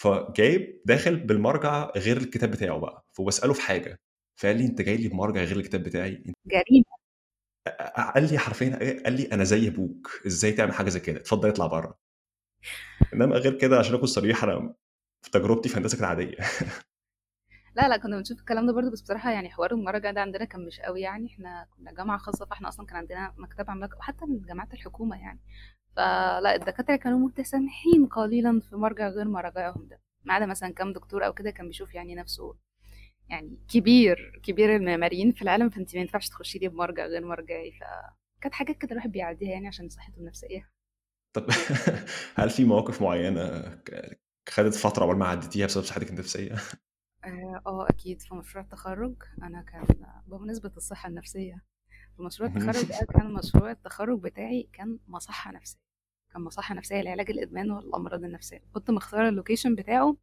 فجايب 0.00 0.82
داخل 0.84 1.16
بالمرجع 1.16 1.90
غير 1.96 2.16
الكتاب 2.16 2.50
بتاعه 2.50 2.78
بقى. 2.78 3.06
فبسأله 3.12 3.52
في 3.52 3.60
حاجة. 3.60 4.00
فقال 4.40 4.56
لي 4.56 4.64
أنت 4.66 4.82
جاي 4.82 4.96
لي 4.96 5.08
بمرجع 5.08 5.40
غير 5.44 5.56
الكتاب 5.56 5.82
بتاعي؟ 5.82 6.24
جريمة. 6.46 6.84
قال 8.14 8.32
لي 8.32 8.38
حرفيا؟ 8.38 9.02
قال 9.04 9.12
لي 9.12 9.32
أنا 9.32 9.44
زي 9.44 9.68
أبوك. 9.68 10.20
إزاي 10.26 10.52
تعمل 10.52 10.72
حاجة 10.72 10.88
زي 10.88 11.00
كده؟ 11.00 11.20
اتفضل 11.20 11.48
اطلع 11.48 11.66
بره. 11.66 11.98
إنما 13.14 13.36
غير 13.36 13.58
كده 13.58 13.78
عشان 13.78 13.94
أكون 13.94 14.06
صريح 14.06 14.44
أنا 14.44 14.74
في 15.22 15.30
تجربتي 15.30 15.68
في 15.68 15.76
هندسة 15.78 15.96
كانت 15.98 16.08
عادية. 16.08 16.36
لا 17.76 17.88
لا 17.88 17.96
كنا 17.96 18.16
بنشوف 18.16 18.40
الكلام 18.40 18.66
ده 18.66 18.72
برضه 18.72 18.90
بس 18.90 19.00
بصراحة 19.00 19.30
يعني 19.30 19.50
حوار 19.50 19.72
المراجع 19.72 20.10
ده 20.10 20.20
عندنا 20.20 20.44
كان 20.44 20.66
مش 20.66 20.80
قوي 20.80 21.00
يعني. 21.00 21.26
إحنا 21.26 21.66
كنا 21.76 21.92
جامعة 21.92 22.18
خاصة 22.18 22.46
فإحنا 22.46 22.68
أصلا 22.68 22.86
كان 22.86 22.96
عندنا 22.96 23.34
مكتبة 23.36 23.70
عملاقة 23.70 23.96
وحتى 23.98 24.26
جامعات 24.28 24.72
الحكومة 24.74 25.20
يعني. 25.20 25.40
فلا 25.96 26.54
الدكاترة 26.54 26.96
كانوا 26.96 27.18
متسامحين 27.18 28.06
قليلا 28.06 28.60
في 28.60 28.76
مرجع 28.76 29.08
غير 29.08 29.28
مراجعهم 29.28 29.86
ده. 29.90 30.00
ما 30.24 30.34
عدا 30.34 30.46
مثلا 30.46 30.72
كام 30.74 30.92
دكتور 30.92 31.26
أو 31.26 31.32
كده 31.32 31.50
كان 31.50 31.66
بيشوف 31.66 31.94
يعني 31.94 32.14
نفسه 32.14 32.56
يعني 33.30 33.58
كبير 33.68 34.40
كبير 34.44 34.76
المعماريين 34.76 35.32
في 35.32 35.42
العالم 35.42 35.70
فأنت 35.70 35.94
ما 35.94 36.00
ينفعش 36.00 36.28
تخشي 36.28 36.58
لي 36.58 36.68
بمرجع 36.68 37.06
غير 37.06 37.24
مرجعي. 37.26 37.72
فكانت 37.72 38.54
حاجات 38.54 38.78
كده 38.78 38.90
الواحد 38.92 39.12
بيعديها 39.12 39.50
يعني 39.50 39.68
عشان 39.68 39.88
صحته 39.88 40.18
النفسية. 40.18 40.70
طب 41.32 41.46
هل 42.38 42.50
في 42.50 42.64
مواقف 42.64 43.02
معينة 43.02 43.40
خدت 44.48 44.74
فترة 44.74 45.04
قبل 45.04 45.16
ما 45.16 45.26
عديتيها 45.26 45.66
بسبب 45.66 45.84
صحتك 45.84 46.10
النفسية؟ 46.10 46.56
آه 47.24 47.62
آه، 47.66 47.88
أكيد 47.90 48.20
في 48.22 48.34
مشروع 48.34 48.64
التخرج 48.64 49.14
أنا 49.42 49.62
كان 49.62 49.86
بمناسبة 50.26 50.72
الصحة 50.76 51.08
النفسية 51.08 51.64
في 52.16 52.22
مشروع 52.22 52.48
التخرج 52.48 52.84
ده 52.84 53.06
كان 53.14 53.32
مشروع 53.34 53.70
التخرج 53.70 54.20
بتاعي 54.20 54.68
كان 54.72 54.98
مصحة 55.08 55.52
نفسية 55.52 55.78
كان 56.32 56.42
مصحة 56.42 56.74
نفسية 56.74 57.00
لعلاج 57.02 57.30
الإدمان 57.30 57.70
والأمراض 57.70 58.24
النفسية 58.24 58.62
كنت 58.74 58.90
مختارة 58.90 59.28
ال 59.28 59.33
location 59.33 59.74
بتاعه. 59.74 60.16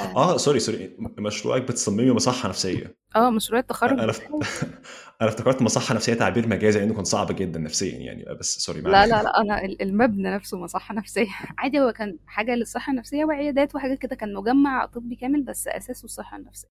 آه. 0.00 0.36
sorry 0.36 0.60
sorry 0.60 0.96
مشروعك 0.98 1.62
بتصممي 1.62 2.10
مصحة 2.10 2.48
نفسية. 2.48 2.96
آه 3.16 3.30
مشروع 3.30 3.60
التخرج. 3.60 4.00
أنا 4.00 4.12
ف... 4.12 4.20
أنا 5.22 5.28
افتكرت 5.30 5.62
مصحة 5.62 5.94
نفسية 5.94 6.14
تعبير 6.14 6.48
مجازي 6.48 6.78
لأنه 6.80 6.94
كان 6.94 7.04
صعب 7.04 7.36
جدا 7.36 7.58
نفسيا 7.60 7.98
يعني. 7.98 8.24
بس 8.40 8.58
sorry 8.58 8.80
لا 8.80 8.90
معلش. 8.90 9.10
لا 9.10 9.22
لا 9.22 9.40
أنا 9.40 9.64
ال- 9.64 9.82
المبنى 9.82 10.34
نفسه 10.34 10.58
مصحة 10.58 10.94
نفسية. 10.94 11.26
عادي 11.58 11.80
هو 11.80 11.92
كان 11.92 12.18
حاجة 12.26 12.54
للصحة 12.54 12.90
النفسية 12.92 13.24
وعيادات 13.24 13.74
وحاجات 13.74 13.98
كده. 13.98 14.16
كان 14.16 14.34
مجمع 14.34 14.86
طبي 14.86 15.14
كامل 15.16 15.42
بس 15.42 15.68
أساسه 15.68 16.04
الصحة 16.04 16.36
النفسية. 16.36 16.68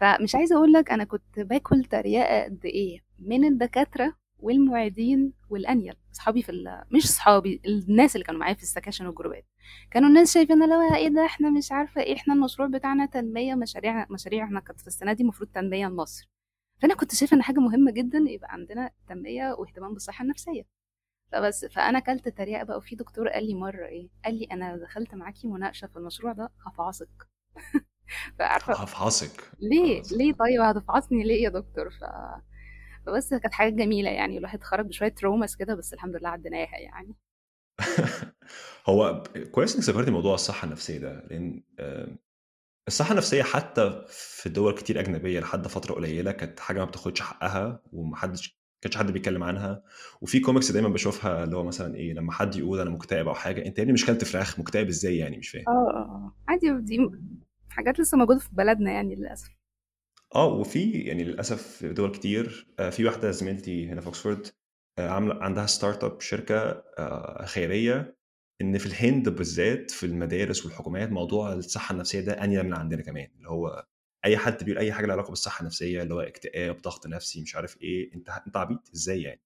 فمش 0.00 0.34
عايزة 0.34 0.56
أقول 0.56 0.72
لك 0.72 0.90
أنا 0.90 1.04
كنت 1.04 1.38
باكل 1.40 1.84
تريقة 1.84 2.44
قد 2.44 2.60
إيه. 2.64 3.00
من 3.18 3.44
الدكاترة 3.44 4.14
والمعيدين 4.42 5.32
والأنيل. 5.50 5.94
اصحابي 6.12 6.42
في. 6.42 6.52
مش 6.90 7.04
اصحابي 7.04 7.60
الناس 7.66 8.16
اللي 8.16 8.24
كانوا 8.24 8.40
معايا 8.40 8.54
في 8.54 8.62
السكاشن 8.62 9.06
والجروبات. 9.06 9.46
كانوا 9.90 10.08
الناس 10.08 10.34
شايفين 10.34 10.62
هو 10.62 10.94
إيه 10.94 11.08
ده 11.08 11.24
إحنا 11.26 11.50
مش 11.50 11.72
عارفة 11.72 12.00
إيه 12.00 12.16
إحنا 12.16 12.34
المشروع 12.34 12.68
بتاعنا 12.68 13.06
تنمية 13.06 13.54
مشاريع 13.54 14.06
مشاريع 14.10 14.44
إحنا 14.44 14.60
كانت 14.60 14.80
في 14.80 14.86
السنة 14.86 15.12
دي 15.12 15.22
المفروض 15.22 15.50
تنمية 15.50 15.86
لمصر. 15.86 16.30
فأنا 16.82 16.94
كنت 16.94 17.14
شايفة 17.14 17.36
إن 17.36 17.42
حاجة 17.42 17.60
مهمة 17.60 17.90
جدا 17.90 18.18
يبقى 18.28 18.52
عندنا 18.52 18.90
تنمية 19.08 19.52
واهتمام 19.58 19.92
بالصحة 19.94 20.22
النفسية. 20.22 20.66
فبس 21.32 21.64
فأنا 21.64 21.98
كلت 22.00 22.28
تريقة 22.28 22.64
بقى 22.64 22.76
وفي 22.76 22.96
دكتور 22.96 23.28
قال 23.28 23.46
لي 23.46 23.54
مرة 23.54 23.86
إيه 23.86 24.08
قال 24.24 24.34
لي 24.38 24.44
أنا 24.44 24.72
لو 24.72 24.82
دخلت 24.82 25.14
معاكي 25.14 25.48
مناقشة 25.48 25.86
في 25.86 25.96
المشروع 25.96 26.32
ده 26.32 26.50
هفعصك. 26.66 27.28
فعارفة 28.38 28.72
هفعصك 28.74 29.50
ليه؟ 29.60 30.02
ليه 30.12 30.32
طيب؟ 30.32 30.60
هتفعصني 30.60 31.24
ليه 31.24 31.42
يا 31.44 31.48
دكتور؟ 31.48 31.90
ف... 31.90 32.04
فبس 33.06 33.30
كانت 33.30 33.52
حاجة 33.52 33.70
جميلة 33.74 34.10
يعني 34.10 34.38
الواحد 34.38 34.62
خرج 34.62 34.86
بشوية 34.86 35.08
traumas 35.08 35.56
كده 35.56 35.74
بس 35.74 35.94
الحمد 35.94 36.16
لله 36.16 36.28
عديناها 36.28 36.78
يعني. 36.78 37.14
هو 38.88 39.22
كويس 39.50 39.76
إنك 39.76 39.84
ذكرتي 39.84 40.10
موضوع 40.10 40.34
الصحة 40.34 40.66
النفسية 40.66 40.98
ده 40.98 41.26
لأن 41.30 41.62
الصحة 42.88 43.10
النفسية 43.10 43.42
حتى 43.42 44.04
في 44.08 44.48
دول 44.48 44.74
كتير 44.74 45.00
أجنبية 45.00 45.40
لحد 45.40 45.68
فترة 45.68 45.94
قليلة 45.94 46.32
كانت 46.32 46.60
حاجة 46.60 46.78
ما 46.78 46.84
بتاخدش 46.84 47.20
حقها 47.20 47.82
ومحدش 47.92 48.60
كانش 48.80 48.96
حد 48.96 49.10
بيتكلم 49.10 49.42
عنها. 49.42 49.82
وفي 50.20 50.40
كوميكس 50.40 50.72
دايما 50.72 50.88
بشوفها 50.88 51.44
اللي 51.44 51.56
هو 51.56 51.64
مثلا 51.64 51.94
إيه 51.94 52.12
لما 52.12 52.32
حد 52.32 52.56
يقول 52.56 52.80
أنا 52.80 52.90
مكتئب 52.90 53.28
أو 53.28 53.34
حاجة 53.34 53.66
أنت 53.66 53.78
يا 53.78 53.82
ابني 53.82 53.92
مش 53.92 54.06
كلت 54.06 54.24
فراخ 54.24 54.60
مكتئب 54.60 54.88
إزاي 54.88 55.16
يعني؟ 55.16 55.38
مش 55.38 55.48
فاهم. 55.48 55.64
آه 55.68 55.90
آه 55.90 55.96
آه. 55.96 56.34
عادي 56.48 56.78
دي 56.80 57.10
حاجات 57.70 58.00
لسه 58.00 58.18
موجودة 58.18 58.38
في 58.38 58.48
بلدنا 58.52 58.92
يعني 58.92 59.14
للأسف. 59.14 59.59
آه 60.34 60.46
وفي 60.46 60.90
يعني 60.92 61.24
للأسف 61.24 61.62
في 61.62 61.92
دول 61.92 62.10
كتير 62.12 62.66
آه، 62.78 62.90
في 62.90 63.04
واحدة 63.04 63.30
زميلتي 63.30 63.88
هنا 63.88 64.00
في 64.00 64.06
اوكسفورد 64.06 64.46
آه، 64.98 65.08
عاملة 65.08 65.34
عندها 65.34 65.66
startup 65.66 66.20
شركة 66.20 66.56
آه، 66.98 67.44
خيرية 67.46 68.16
إن 68.60 68.78
في 68.78 68.86
الهند 68.86 69.28
بالذات 69.28 69.90
في 69.90 70.06
المدارس 70.06 70.64
والحكومات 70.66 71.08
موضوع 71.10 71.52
الصحة 71.52 71.92
النفسية 71.92 72.20
ده 72.20 72.44
أنيل 72.44 72.62
من 72.62 72.74
عندنا 72.74 73.02
كمان. 73.02 73.28
اللي 73.36 73.48
هو 73.48 73.86
أي 74.24 74.36
حد 74.36 74.64
بيقول 74.64 74.78
أي 74.78 74.92
حاجة 74.92 75.06
لها 75.06 75.14
علاقة 75.14 75.28
بالصحة 75.30 75.60
النفسية 75.60 76.02
اللي 76.02 76.14
هو 76.14 76.20
اكتئاب 76.20 76.82
ضغط 76.82 77.06
نفسي 77.06 77.42
مش 77.42 77.56
عارف 77.56 77.76
إيه 77.82 78.14
أنت 78.14 78.28
أنت 78.46 78.56
عبيط؟ 78.56 78.90
إزاي 78.94 79.22
يعني؟ 79.22 79.42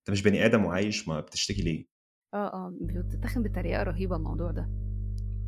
أنت 0.00 0.10
مش 0.10 0.22
بني 0.22 0.46
آدم 0.46 0.64
وعايش 0.64 1.08
ما 1.08 1.20
بتشتكي 1.20 1.62
ليه؟ 1.62 1.86
آه 2.34 2.36
آه 2.36 2.72
بتتاخد 2.80 3.42
بطريقة 3.42 3.82
رهيبة 3.82 4.16
الموضوع 4.16 4.50
ده. 4.50 4.89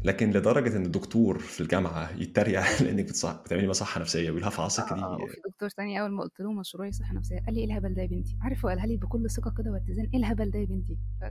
لكن 0.04 0.30
لدرجة 0.30 0.76
إن 0.76 0.84
الدكتور 0.84 1.38
في 1.38 1.60
الجامعة 1.60 2.10
يتريق 2.20 2.60
لإنك 2.82 3.04
بتصح... 3.04 3.32
بتعملي 3.32 3.68
مصحة 3.68 4.00
نفسية 4.00 4.30
ويقولها 4.30 4.50
في 4.50 4.62
عصرك 4.62 4.92
آه 4.92 5.14
آه 5.14 5.16
دي 5.16 5.22
وفي 5.22 5.36
دكتور 5.48 5.68
تاني 5.68 6.00
أول 6.00 6.10
ما 6.10 6.22
قلت 6.22 6.40
له 6.40 6.52
مشروعي 6.52 6.92
صحة 6.92 7.14
نفسية 7.14 7.40
قال 7.46 7.54
لي 7.54 7.60
إيه 7.60 7.66
الهبل 7.66 7.94
ده 7.94 8.02
يا 8.02 8.06
بنتي؟ 8.06 8.36
عارف 8.40 8.66
قالها 8.66 8.86
لي 8.86 8.96
بكل 8.96 9.30
ثقة 9.30 9.54
كده 9.58 9.70
واتزان 9.70 10.10
إيه 10.14 10.18
الهبل 10.20 10.50
ده 10.50 10.58
يا 10.58 10.64
بنتي؟ 10.64 10.98
ف... 11.20 11.24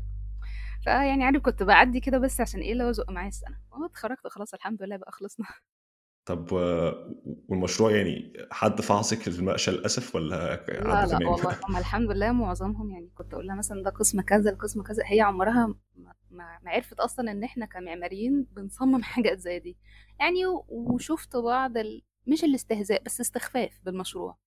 فيعني 0.84 1.24
عارف 1.24 1.42
كنت 1.42 1.64
بعدي 1.64 2.00
كده 2.00 2.18
بس 2.18 2.42
عشان 2.42 2.60
إيه 2.60 2.74
لو 2.74 2.90
ازق 2.90 3.12
معايا 3.12 3.28
السنة. 3.28 3.58
وهو 3.72 3.86
اتخرجت 3.86 4.28
خلاص 4.28 4.54
الحمد 4.54 4.84
لله 4.84 4.98
بقى 4.98 5.12
خلصنا. 5.12 5.46
طب 6.26 6.52
والمشروع 7.48 7.92
يعني 7.92 8.34
حد 8.52 8.82
فعصك 8.82 9.18
في 9.18 9.28
المناقشه 9.28 9.72
للأسف 9.72 10.16
ولا 10.16 10.66
لا 10.68 11.06
لا 11.06 11.30
والله 11.30 11.58
هم 11.70 11.78
الحمد 11.78 12.12
لله 12.12 12.32
معظمهم 12.32 12.92
يعني 12.92 13.10
كنت 13.16 13.34
أقول 13.34 13.48
لها 13.48 13.56
مثلا 13.56 13.84
ده 13.84 13.90
قسم 13.90 14.22
كذا 14.22 14.50
القسم 14.52 14.82
كذا 14.82 15.04
هي 15.06 15.22
عمرها 15.22 15.76
ما, 15.96 16.14
ما 16.32 16.60
ما 16.64 16.72
عرفت 16.72 17.00
أصلا 17.00 17.32
إن 17.32 17.44
إحنا 17.44 17.66
كمعماريين 17.66 18.44
بنصمم 18.52 19.04
حاجات 19.14 19.40
زي 19.40 19.60
دي. 19.60 19.78
يعني 20.20 20.40
وشفت 20.70 21.36
بعض 21.38 21.78
ال... 21.78 22.02
مش 22.28 22.44
الاستهزاء 22.44 23.04
بس 23.04 23.22
استخفاف 23.22 23.80
بالمشروع. 23.86 24.38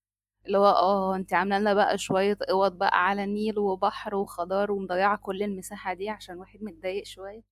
اللي 0.46 0.58
هو 0.58 0.66
آه 0.66 1.16
انت 1.16 1.32
عاملة 1.34 1.58
لنا 1.58 1.74
بقى 1.74 1.98
شوية 1.98 2.38
أوض 2.50 2.72
بقى 2.78 3.08
على 3.08 3.24
النيل 3.24 3.58
وبحر 3.58 4.14
وخضار 4.14 4.72
ومضيعة 4.72 5.16
كل 5.18 5.42
المساحة 5.42 5.94
دي 5.94 6.10
عشان 6.10 6.38
واحد 6.38 6.62
متضايق 6.62 7.04
شوية. 7.06 7.42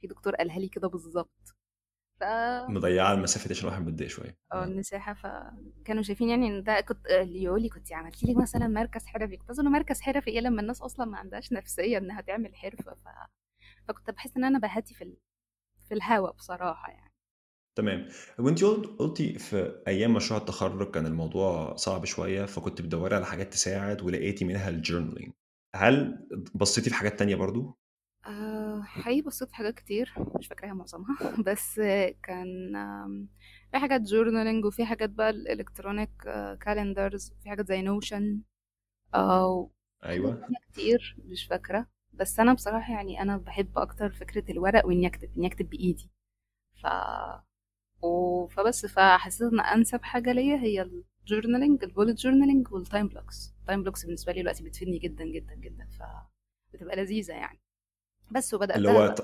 في 0.00 0.06
دكتور 0.06 0.36
قالها 0.36 0.58
لي 0.58 0.68
كده 0.68 0.88
بالظبط. 0.88 1.54
ف 2.20 2.24
مضيعة 2.68 3.12
المسافة 3.14 3.48
دي 3.48 3.54
عشان 3.54 3.68
الواحد 3.68 3.86
متضايق 3.86 4.10
شوية. 4.10 4.36
آه. 4.52 4.64
المساحة. 4.64 5.14
فكانوا 5.14 6.02
شايفين 6.02 6.28
يعني 6.28 6.46
إن 6.48 6.62
ده 6.62 6.80
كنت 6.80 7.06
اللي 7.06 7.42
يقول 7.42 7.62
لي 7.62 7.68
كنت 7.68 7.92
عملتي 7.92 8.26
لي 8.26 8.34
مثلا 8.34 8.68
مركز 8.68 9.06
حرفي. 9.06 9.36
كنت 9.36 9.50
اظن 9.50 9.68
مركز 9.68 10.00
حرفي 10.00 10.30
إيه 10.30 10.40
لما 10.40 10.60
الناس 10.62 10.82
أصلا 10.82 11.06
ما 11.06 11.18
عندهاش 11.18 11.52
نفسية 11.52 11.98
إنها 11.98 12.20
تعمل 12.20 12.54
حرفة؟ 12.56 12.94
ف... 12.94 13.08
فكنت 13.88 14.10
بحس 14.10 14.36
إن 14.36 14.44
أنا 14.44 14.58
بهاتي 14.58 14.94
في 14.94 15.04
ال... 15.04 15.16
في 15.88 15.94
الهوا 15.94 16.30
بصراحة 16.32 16.90
يعني. 16.92 17.12
تمام. 17.78 18.08
وانت 18.38 18.64
قلتي 18.64 19.38
في 19.38 19.82
أيام 19.88 20.14
مشروع 20.14 20.40
التخرج 20.40 20.90
كان 20.90 21.06
الموضوع 21.06 21.76
صعب 21.76 22.04
شوية 22.04 22.44
فكنت 22.46 22.82
بتدوري 22.82 23.14
على 23.16 23.26
حاجات 23.26 23.52
تساعد 23.52 24.02
ولقيتي 24.02 24.44
منها 24.44 24.68
الجورنالينج 24.68 25.32
هل 25.76 26.26
بصيتي 26.54 26.90
في 26.90 26.96
حاجات 26.96 27.18
تانية 27.18 27.34
برضو؟ 27.36 27.78
آه 28.26 28.82
حقيقي 28.82 29.20
بصيت 29.22 29.48
في 29.48 29.54
حاجات 29.56 29.74
كتير 29.74 30.14
مش 30.38 30.46
فاكراها 30.46 30.74
معظمها. 30.74 31.16
بس 31.46 31.80
كان 32.22 32.72
في 33.72 33.78
حاجات 33.78 34.00
journaling 34.00 34.64
وفي 34.64 34.84
حاجات 34.86 35.10
بقى 35.10 35.30
ال 35.30 35.37
electronic 35.37 36.10
calendars 36.60 37.32
في 37.42 37.48
حاجات 37.50 37.68
زي 37.68 37.82
نوشن 37.82 38.40
آه 39.14 39.70
حاجات 40.02 40.14
أيوه. 40.14 40.48
كتير 40.72 41.16
مش 41.24 41.46
فاكرة. 41.46 41.86
بس 42.12 42.40
أنا 42.40 42.54
بصراحة 42.54 42.94
يعني 42.94 43.22
أنا 43.22 43.36
بحب 43.36 43.78
أكتر 43.78 44.10
فكرة 44.10 44.50
الورق 44.52 44.86
وإني 44.86 45.06
أكتب 45.06 45.30
إني 45.36 45.46
أكتب 45.46 45.70
بإيدي. 45.70 46.10
ف... 46.82 46.86
و... 48.02 48.46
فبس 48.46 48.86
فحسيت 48.86 49.52
إن 49.52 49.60
أنسب 49.60 50.02
حاجة 50.02 50.32
ليا 50.32 50.56
هي 50.56 50.90
ال 51.22 51.28
journaling 51.28 51.84
ال 51.84 51.89
bullet 51.89 52.18
journaling 52.18 52.72
وال 52.72 52.84
time 52.84 53.08
blocks. 53.08 53.54
ال 53.60 53.64
time 53.64 53.82
blocks 53.82 54.04
بالنسبة 54.04 54.32
لي 54.32 54.40
دلوقتي 54.40 54.64
بتفيدني 54.64 54.98
جدا 54.98 55.24
جدا 55.24 55.54
جدا 55.54 55.88
ف 55.98 56.02
بتبقى 56.74 56.96
لذيذة 56.96 57.32
يعني. 57.32 57.60
بس 58.30 58.54
اللي 58.54 58.64
وبدأتها 58.64 58.92
هو 58.92 59.14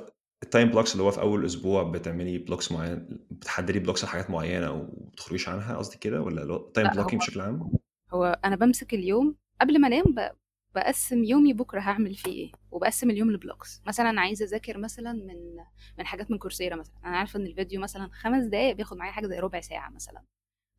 ال 0.43 0.48
time 0.48 0.69
blocks 0.69 0.93
اللي 0.93 1.03
هو 1.03 1.11
في 1.11 1.21
أول 1.21 1.45
أسبوع 1.45 1.83
بتعملي 1.83 2.39
blocks 2.39 2.73
معين 2.73 3.27
بتحددي 3.31 3.79
blocks 3.79 4.05
لحاجات 4.05 4.31
معينة 4.31 4.71
وما 4.71 4.89
بتخرجيش 5.13 5.49
عنها 5.49 5.77
قصدي 5.77 5.99
كده 5.99 6.23
ولا 6.23 6.57
ال 6.57 6.63
time 6.63 6.89
blocking 6.89 7.23
بشكل 7.23 7.41
عام؟ 7.41 7.73
هو 8.11 8.41
أنا 8.45 8.57
بمسك 8.57 8.95
اليوم 8.95 9.37
قبل 9.61 9.81
ما 9.81 9.89
أنام 9.89 10.05
ب... 10.05 10.31
بقسم 10.75 11.25
يومي 11.25 11.53
بكرة 11.53 11.81
هعمل 11.81 12.15
فيه 12.15 12.33
إيه؟ 12.33 12.53
وبقسم 12.71 13.11
اليوم 13.11 13.31
ل 13.31 13.37
blocks. 13.37 13.83
مثلا 13.87 14.21
عايزة 14.21 14.45
أذاكر 14.45 14.79
مثلا 14.79 15.13
من 15.13 15.37
من 15.99 16.07
حاجات 16.07 16.31
من 16.31 16.39
كورسيرا 16.39 16.77
مثلا. 16.77 16.95
أنا 17.05 17.17
عارفة 17.17 17.39
إن 17.39 17.47
الفيديو 17.47 17.81
مثلا 17.81 18.09
خمس 18.13 18.45
دقايق 18.45 18.77
بياخد 18.77 18.97
معايا 18.97 19.13
حاجة 19.13 19.27
زي 19.27 19.39
ربع 19.39 19.61
ساعة 19.61 19.91
مثلا. 19.91 20.23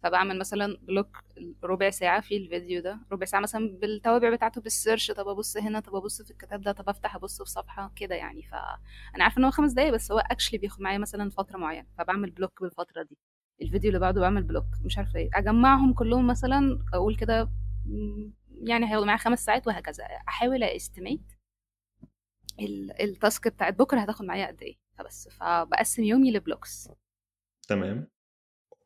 فبعمل 0.04 0.40
مثلا 0.40 0.78
block 0.82 1.18
ربع 1.64 1.90
ساعة 1.90 2.22
في 2.22 2.38
الفيديو 2.38 2.82
ده. 2.82 3.00
ربع 3.12 3.26
ساعة 3.26 3.40
مثلا 3.42 3.78
بالتوابع 3.82 4.30
بتاعته 4.36 4.62
بال 4.62 4.74
search 4.74 5.12
طب 5.12 5.28
أبص 5.28 5.58
هنا 5.58 5.80
طب 5.80 5.96
أبص 5.96 6.22
في 6.22 6.32
الكتاب 6.32 6.62
ده 6.62 6.72
طب 6.72 6.90
أفتح 6.90 7.16
أبص 7.16 7.42
في 7.42 7.50
صفحة 7.50 7.92
كده 7.96 8.16
يعني. 8.16 8.44
فأنا 8.44 9.24
عارفة 9.24 9.40
إن 9.40 9.44
هو 9.46 9.52
خمس 9.52 9.72
دقايق 9.74 9.94
بس 9.94 10.12
هو 10.12 10.20
actually 10.20 10.58
بياخد 10.60 10.82
معايا 10.82 10.98
مثلا 10.98 11.30
فترة 11.30 11.58
معينة. 11.58 11.88
فبعمل 11.98 12.32
block 12.32 12.62
بالفترة 12.62 13.04
دي. 13.04 13.18
الفيديو 13.62 13.88
اللي 13.90 14.00
بعده 14.00 14.22
بعمل 14.22 14.44
block. 14.44 14.66
مش 14.86 14.98
عارفة 14.98 15.20
إيه. 15.20 15.30
أجمعهم 15.36 15.94
كلهم 15.94 16.28
مثلا 16.28 16.80
أقول 16.94 17.16
كده 17.18 17.50
يعني 18.64 18.92
هياخد 18.92 19.06
معايا 19.06 19.18
خمس 19.20 19.46
ساعات 19.46 19.68
وهكذا. 19.68 20.04
أحاول 20.04 20.64
أ 20.64 20.70
estimate 20.70 21.22
ال 23.02 23.11
task 23.11 23.48
بتاعت 23.48 23.80
بكرة 23.80 24.00
هتاخد 24.00 24.26
معايا 24.26 24.48
قد 24.48 24.62
إيه؟ 24.62 24.76
فبس. 24.98 25.30
فبقسم 25.30 26.04
يومي 26.04 26.32
ل 26.32 26.39
blocks. 26.39 26.90
تمام. 27.68 28.08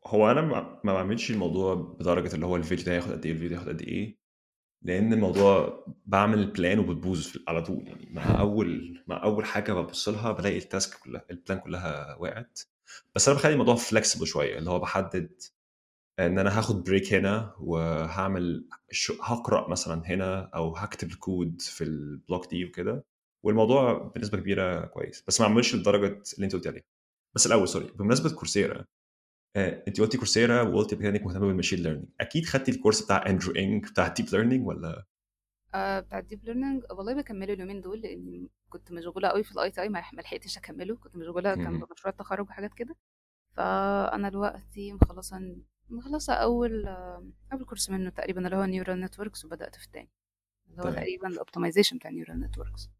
هو 0.06 0.30
أنا 0.30 0.40
ما 0.84 0.92
بعملش 0.92 1.30
الموضوع 1.30 1.74
بدرجة 1.74 2.34
اللي 2.34 2.46
هو 2.46 2.56
الفيديو 2.56 2.84
ده 2.84 2.92
هياخد 2.92 3.12
قد 3.12 3.26
إيه 3.26 3.32
الفيديو 3.32 3.50
ده 3.50 3.56
هياخد 3.56 3.68
قد 3.68 3.82
إيه؟ 3.82 4.18
لأن 4.82 5.12
الموضوع 5.12 5.84
بعمل 6.06 6.46
plan 6.50 6.78
وبتبوظ 6.78 7.36
على 7.48 7.62
طول. 7.62 7.86
يعني 7.88 8.06
مع 8.10 8.40
اول 8.40 9.02
مع 9.06 9.22
أول 9.22 9.44
حاجة 9.44 9.72
ببص 9.72 10.08
لها 10.08 10.32
بلاقي 10.32 10.58
ال 10.58 10.66
task 10.66 10.98
كلها 10.98 11.24
ال 11.30 11.36
plan 11.36 11.58
كلها 11.58 12.16
وقعت. 12.20 12.60
بس 13.14 13.28
أنا 13.28 13.38
بخلي 13.38 13.52
الموضوع 13.52 13.74
flexible 13.74 14.26
شوية 14.26 14.58
اللي 14.58 14.70
هو 14.70 14.78
بحدد 14.78 15.42
إن 16.18 16.38
أنا 16.38 16.58
هاخد 16.58 16.84
break 16.84 17.12
هنا 17.14 17.54
وهعمل 17.60 18.68
هقرأ 19.22 19.68
مثلا 19.70 20.02
هنا 20.06 20.50
أو 20.54 20.76
هكتب 20.76 21.08
الكود 21.10 21.60
في 21.60 21.84
ال 21.84 21.95
block 21.95 22.50
دي 22.50 22.64
وكده. 22.64 23.04
والموضوع 23.44 24.12
بنسبة 24.16 24.38
كبيرة 24.38 24.86
كويس. 24.86 25.24
بس 25.28 25.40
ما 25.40 25.46
اعملش 25.46 25.74
لدرجة 25.74 26.22
اللي 26.34 26.44
أنت 26.44 26.52
قلت 26.52 26.66
عليها. 26.66 26.82
بس 27.34 27.46
الأول 27.46 27.68
sorry 27.68 27.92
بمناسبة 27.98 28.30
كورسيرا 28.36 28.84
آه، 29.56 29.84
أنت 29.88 30.00
قلتي 30.00 30.18
كورسيرا 30.18 30.84
كده 30.94 31.08
إنك 31.08 31.22
مهتمة 31.26 31.46
بال 31.46 31.53
machine 31.53 31.78
learning 31.78 32.06
أكيد 32.20 32.44
خدتي 32.46 32.70
ال 32.70 32.75
course 32.75 33.02
بتاع 33.04 33.26
اندرو 33.26 33.52
انج 33.52 33.84
بتاع 33.90 34.06
ال 34.06 34.10
deep 34.10 34.26
learning 34.32 34.66
ولا؟ 34.66 35.04
آه 35.74 36.00
بتاع 36.00 36.18
ال 36.18 36.23
deep 36.23 36.44
learning 36.44 36.82
والله 36.90 37.14
بكمله 37.14 37.52
اليومين 37.52 37.80
دول 37.80 38.00
لأني 38.00 38.48
كنت 38.68 38.92
مشغولة 38.92 39.28
قوي 39.28 39.44
في 39.44 39.52
ال 39.52 39.70
ITI 39.70 39.88
ما 39.88 39.98
لحقتش 39.98 40.58
أكمله. 40.58 40.96
كنت 40.96 41.16
مشغولة 41.16 41.54
كان. 41.54 41.78
بمشروع 41.78 42.12
التخرج 42.12 42.48
وحاجات 42.48 42.74
كده. 42.74 42.96
فأنا 43.56 44.28
دلوقتي 44.28 44.92
مخلصة 44.92 45.56
مخلصة 45.90 46.32
أول 46.32 46.86
أول 47.52 47.64
كورس 47.64 47.90
منه 47.90 48.10
تقريبا 48.10 48.44
اللي 48.46 48.56
هو 48.56 48.64
neural 48.64 49.00
networks 49.00 49.44
وبدأت 49.44 49.76
في 49.76 49.84
التاني. 49.84 50.10
اللي 50.70 50.82
هو 50.82 50.90
تقريبا 50.90 51.28
ال 51.28 51.33
optimization 51.33 51.96
بتاع 51.96 52.10
neural 52.10 52.40
networks 52.40 52.90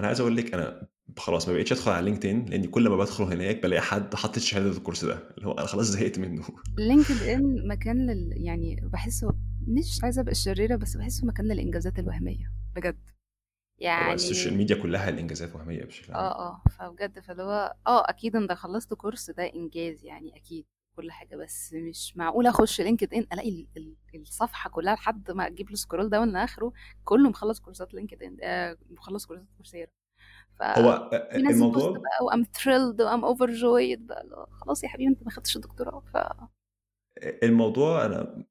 أنا 0.00 0.06
عايز 0.06 0.20
أقول 0.20 0.36
لك 0.36 0.54
أنا 0.54 0.88
خلاص 1.18 1.48
ما 1.48 1.54
بقيتش 1.54 1.72
أدخل 1.72 1.90
على 1.90 2.04
LinkedIn 2.04 2.44
لأني 2.46 2.66
كل 2.66 2.88
ما 2.88 2.96
بدخل 2.96 3.24
هناك 3.24 3.62
بلاقي 3.62 3.82
حد 3.82 4.14
حاطط 4.14 4.38
شهادة 4.38 4.70
الكورس 4.70 5.04
ده. 5.04 5.34
اللي 5.38 5.46
هو 5.46 5.52
أنا 5.52 5.66
خلاص 5.66 5.86
زهقت 5.86 6.18
منه. 6.18 6.44
LinkedIn 6.78 7.68
مكان 7.68 8.06
لل 8.10 8.32
يعني 8.36 8.80
بحسه 8.92 9.32
مش 9.68 10.00
عايزة 10.02 10.20
أبقى 10.22 10.34
شريرة 10.34 10.76
بس 10.76 10.96
بحسه 10.96 11.26
مكان 11.26 11.46
للإنجازات 11.46 11.98
الوهمية. 11.98 12.52
بجد. 12.76 12.98
هو 13.82 14.12
ال 14.12 14.17
social 14.17 14.46
يعني 14.46 14.56
ميديا 14.56 14.76
كلها 14.82 15.08
الإنجازات 15.08 15.54
وهمية 15.54 15.84
بشكل 15.84 16.12
عام. 16.12 16.24
آه 16.24 16.48
آه 16.48 16.62
فبجد 16.70 17.18
فاللي 17.18 17.42
هو 17.42 17.74
آه 17.86 18.10
أكيد 18.10 18.36
انت 18.36 18.52
خلصت 18.52 18.94
كورس 18.94 19.30
ده 19.30 19.52
إنجاز 19.54 20.04
يعني 20.04 20.36
أكيد 20.36 20.66
كل 20.96 21.10
حاجة 21.10 21.36
بس 21.36 21.72
مش 21.74 22.16
معقول 22.16 22.46
أخش 22.46 22.80
LinkedIn 22.80 23.26
ألاقي 23.32 23.48
ال- 23.50 23.66
ال- 23.76 24.20
الصفحة 24.20 24.70
كلها 24.70 24.94
لحد 24.94 25.30
ما 25.30 25.46
أجيب 25.46 25.70
له 25.70 25.76
scroll 25.76 26.10
down 26.10 26.32
لاخره 26.32 26.72
كله 27.04 27.28
مخلص 27.28 27.60
كورسات 27.60 27.94
LinkedIn 27.94 28.36
آه 28.42 28.76
مخلص 28.90 29.26
كورسات 29.26 29.46
Coursera. 29.56 29.90
هو 30.62 31.08
فبينزل 31.12 31.42
post 31.70 31.76
الموضوع 31.84 31.90
بقى 31.90 32.24
و 32.26 32.31
I'm 32.31 32.46
thrilled 32.54 33.02
و 33.02 33.07
I'm 33.07 33.24
overjoyed 33.24 34.06
بقى 34.06 34.26
هو 34.32 34.46
خلاص 34.50 34.84
يا 34.84 34.88
حبيبي 34.88 35.10
أنت 35.10 35.22
ما 35.24 35.30
خدتش 35.30 35.56
الدكتوراه 35.56 36.00
ف 36.00 36.16
الموضوع 37.42 38.06
أنا 38.06 38.44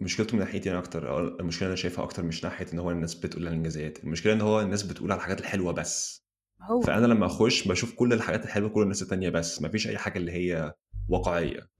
مشكلته 0.00 0.36
من 0.36 0.40
ناحيتي 0.40 0.70
أنا 0.70 0.78
أكتر 0.78 1.08
أو 1.08 1.18
المشكلة 1.18 1.68
أنا 1.68 1.76
شايفها 1.76 2.04
أكتر 2.04 2.22
مش 2.22 2.44
ناحية 2.44 2.66
إن 2.72 2.78
هو 2.78 2.90
الناس 2.90 3.14
بتقول 3.14 3.42
على 3.42 3.52
الإنجازات 3.52 4.04
المشكلة 4.04 4.32
إن 4.32 4.40
هو 4.40 4.60
الناس 4.60 4.82
بتقول 4.82 5.12
على 5.12 5.18
الحاجات 5.18 5.40
الحلوة 5.40 5.72
بس. 5.72 6.26
هو. 6.60 6.80
فأنا 6.80 7.06
لما 7.06 7.26
أخش 7.26 7.68
بشوف 7.68 7.94
كل 7.94 8.12
الحاجات 8.12 8.44
الحلوة 8.44 8.68
كل 8.68 8.82
الناس 8.82 9.02
التانية 9.02 9.30
بس 9.30 9.62
مفيش 9.62 9.88
أي 9.88 9.98
حاجة 9.98 10.18
اللي 10.18 10.32
هي 10.32 10.74
واقعية. 11.08 11.70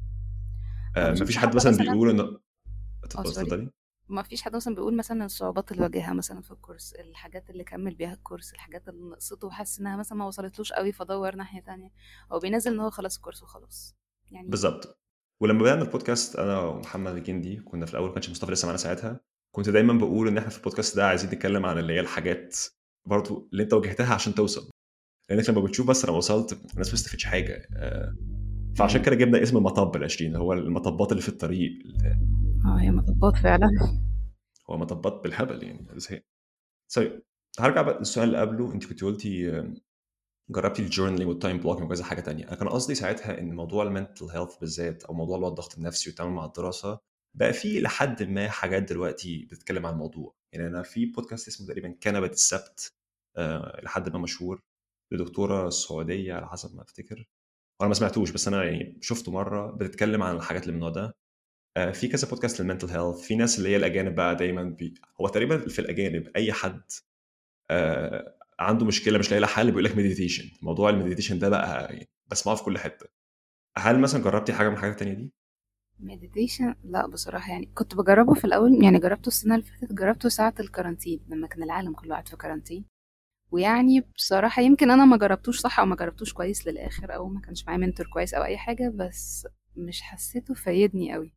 ما 0.97 1.09
آه، 1.09 1.13
مفيش 1.13 1.39
حد 1.39 1.57
مثلا 1.57 1.77
بيقول 1.77 2.11
إن 2.11 2.37
sorry. 3.09 3.29
اتفضلي. 3.29 3.71
ما 4.09 4.23
فيش 4.23 4.43
حد 4.43 4.57
مثلا 4.57 4.75
بيقول 4.75 4.97
مثلا 4.97 5.25
الصعوبات 5.25 5.73
اللي 5.73 5.83
واجهها 5.83 6.13
مثلا 6.13 6.43
في 6.43 6.51
الكورس 6.51 6.93
الحاجات 6.93 7.51
اللي 7.51 7.65
كمل 7.65 7.95
بيها 7.95 8.13
الكورس 8.13 8.53
الحاجات 8.53 8.89
اللي 8.89 9.11
نقصته 9.11 9.47
وحاسس 9.47 9.81
إنها 9.81 9.97
مثلا 9.97 10.19
ما 10.19 10.27
وصلتلوش 10.27 10.73
قوي 10.73 10.93
فدور 10.93 11.35
ناحية 11.37 11.61
تانية. 11.61 11.91
هو 12.33 12.39
بينزل 12.39 12.73
إن 12.73 12.81
هو 12.81 12.91
خلص 12.91 13.17
الكورس 13.17 13.43
وخلاص. 13.43 13.97
يعني 14.31 14.49
بالظبط 14.49 14.99
ولما 15.41 15.63
بدأنا 15.63 15.83
البودكاست 15.83 16.37
أنا 16.37 16.59
ومحمد 16.61 17.17
الجندي 17.17 17.57
كنا 17.57 17.87
في 17.87 17.93
الأول 17.93 18.09
ما 18.09 18.15
كانش 18.15 18.31
مصطفى 18.31 18.53
لسه 18.53 18.67
معانا 18.67 18.79
ساعتها 18.79 19.21
كنت 19.55 19.71
دايما 19.71 19.93
بقول 19.93 20.29
إن 20.29 20.39
إحنا 20.39 20.51
في 20.51 20.59
البودكاست 20.59 20.97
ده 20.97 21.07
عايزين 21.07 21.31
نتكلم 21.31 21.67
عن 21.67 21.79
اللي 21.79 21.93
هي 21.93 22.01
الحاجات 22.01 22.57
برضو 23.07 23.49
اللي 23.53 23.63
أنت 23.63 23.73
واجهتها 23.73 24.15
عشان 24.15 24.35
توصل. 24.35 24.71
لأنك 25.31 25.51
لما 25.51 25.61
بتشوف 25.61 25.87
بس 25.89 26.05
أنا 26.05 26.17
وصلت 26.17 26.53
الناس 26.53 26.89
ما 26.89 26.95
استفدتش 26.95 27.25
حاجة 27.25 27.69
آه، 27.77 28.17
فعشان. 28.77 29.03
كده 29.03 29.17
جبنا 29.17 29.43
اسم 29.43 29.63
مطب 29.63 29.97
ال 29.97 30.05
20 30.05 30.29
اللي 30.29 30.39
هو 30.43 30.53
المطبات 30.53 31.13
اللي 31.13 31.23
في 31.23 31.29
الطريق. 31.29 31.73
آه 32.67 32.79
هي 32.81 32.91
مطبات 32.91 33.37
فعلا. 33.43 33.69
هو 34.71 34.79
مطبات 34.79 35.21
بالهبل 35.25 35.63
يعني 35.63 35.87
زهق 35.97 36.23
طيب 36.97 37.23
هرجع 37.61 37.83
بقى 37.83 37.99
للسؤال 37.99 38.29
اللي 38.29 38.41
قبله. 38.41 38.73
أنت 38.75 38.85
كنت 38.87 39.05
قلتي 39.05 39.51
آه، 39.51 39.75
جربتي 40.51 40.83
ال 40.83 40.87
journaling 40.87 41.29
وال 41.29 41.39
time 41.39 41.59
blocking 41.59 41.87
وكذا 41.87 42.05
حاجة 42.05 42.21
تانية. 42.21 42.49
أنا 42.49 42.55
كان 42.57 42.69
قصدي 42.69 42.95
ساعتها 42.95 43.39
إن 43.39 43.55
موضوع 43.57 43.83
ال 43.85 43.90
mental 43.90 44.25
health 44.25 44.57
بالذات 44.57 45.05
أو 45.05 45.15
موضوع 45.15 45.37
اللي 45.37 45.47
هو 45.47 45.51
الضغط 45.51 45.75
النفسي 45.79 46.11
والتعامل 46.11 46.33
مع 46.33 46.45
الدراسة 46.45 47.01
بقى 47.37 47.53
فيه 47.53 47.81
لحد 47.81 48.23
ما 48.23 48.49
حاجات 48.49 48.83
دلوقتي 48.83 49.49
بتتكلم 49.51 49.87
عن 49.87 49.93
الموضوع. 49.93 50.35
يعني 50.53 50.67
أنا 50.67 50.83
في 50.83 51.07
بودكاست 51.07 51.49
اسمه 51.49 51.67
تقريبا 51.67 51.97
كنبه 52.03 52.27
السبت 52.27 52.93
آه 53.37 53.81
لحد 53.83 54.09
ما 54.13 54.19
مشهور 54.19 54.63
لدكتورة 55.13 55.71
سعودية 55.71 56.35
على 56.35 56.49
حسب 56.49 56.77
ما 56.77 56.83
أفتكر. 56.83 57.29
وأنا 57.81 57.89
ما 57.89 57.95
سمعتوش 57.95 58.31
بس 58.31 58.49
أنا 58.49 58.65
يعني 58.65 58.99
شفته 59.03 59.33
مرة 59.33 59.71
بتتكلم 59.71 60.23
عن 60.23 60.37
الحاجات 60.37 60.63
اللي 60.63 60.73
من 60.73 60.79
النوع 60.79 60.91
ده. 60.91 61.17
آه 61.77 61.91
في 61.93 62.09
كذا 62.09 62.29
podcast 62.29 62.61
لل 62.61 62.68
mental 62.68 62.89
health 62.89 63.21
في 63.21 63.37
ناس 63.37 63.59
اللي 63.59 63.69
هي 63.71 63.77
الأجانب 63.77 64.15
بقى 64.15 64.37
دايما 64.37 64.63
بي... 64.65 64.95
هو 65.21 65.29
تقريبا 65.29 65.59
في 65.69 65.79
الأجانب 65.79 66.29
أي 66.37 66.53
حد 66.53 66.83
آه 67.71 68.37
عنده 68.61 68.87
مشكلة 68.87 69.19
مش 69.19 69.31
لاقي 69.31 69.41
لها 69.41 69.49
حل 69.49 69.67
بيقول 69.71 69.85
لك 69.85 69.97
meditation 69.97 70.45
موضوع 70.63 70.91
ال 70.91 70.95
meditation 70.95 71.39
ده 71.39 71.49
بقى 71.49 71.85
يعني 71.95 72.09
بسمعه 72.31 72.57
في 72.57 72.65
كل 72.65 72.79
حتة. 72.79 73.07
هل 73.79 74.01
مثلا 74.01 74.23
جربتي 74.23 74.53
حاجة 74.53 74.69
من 74.69 74.75
الحاجات 74.75 74.93
التانية 74.95 75.15
دي؟ 75.15 75.33
meditation 75.99 76.75
لا 76.85 77.07
بصراحة 77.07 77.53
يعني 77.53 77.67
كنت 77.75 77.95
بجربه 77.95 78.35
في 78.35 78.45
الأول 78.45 78.85
يعني 78.85 78.99
جربته 78.99 79.29
السنة 79.29 79.55
اللي 79.55 79.67
فاتت 79.67 79.93
جربته 79.93 80.29
ساعة 80.29 80.55
ال 80.61 80.66
quarantine 80.66 81.21
لما 81.29 81.47
كان 81.47 81.63
العالم 81.63 81.93
كله 81.95 82.11
قاعد 82.11 82.29
في 82.29 82.37
quarantine 82.37 82.85
ويعني 83.53 84.01
بصراحة 84.17 84.63
يمكن 84.63 84.91
أنا 84.91 85.05
ما 85.05 85.17
جربتوش 85.17 85.61
صح 85.61 85.81
أو 85.81 85.87
ما 85.87 85.97
جربتوش 85.97 86.33
كويس 86.33 86.67
للآخر 86.69 87.15
أو 87.15 87.29
ما 87.29 87.41
كانش 87.41 87.65
معايا 87.67 87.79
mentor 87.79 88.07
كويس 88.07 88.35
أو 88.35 88.45
أي 88.45 88.59
حاجة 88.59 88.93
بس 88.97 89.49
مش 89.77 90.03
حسيته 90.03 90.55
فايدني 90.55 91.15
قوي 91.15 91.35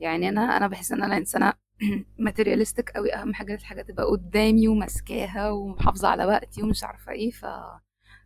يعني 0.00 0.28
أنا 0.28 0.40
أنا 0.56 0.66
بحس 0.66 0.92
إن 0.92 1.02
أنا 1.02 1.16
إنسانة 1.16 1.52
materialistic 2.18 2.90
قوي 2.90 3.14
أهم 3.14 3.34
حاجة 3.34 3.54
الحاجة 3.54 3.82
تبقى 3.82 4.04
قدامي 4.06 4.68
وماسكاها 4.68 5.50
ومحافظة 5.50 6.08
على 6.08 6.24
وقتي 6.26 6.62
ومش 6.62 6.84
عارفة 6.84 7.12
إيه 7.12 7.30
ف 7.30 7.46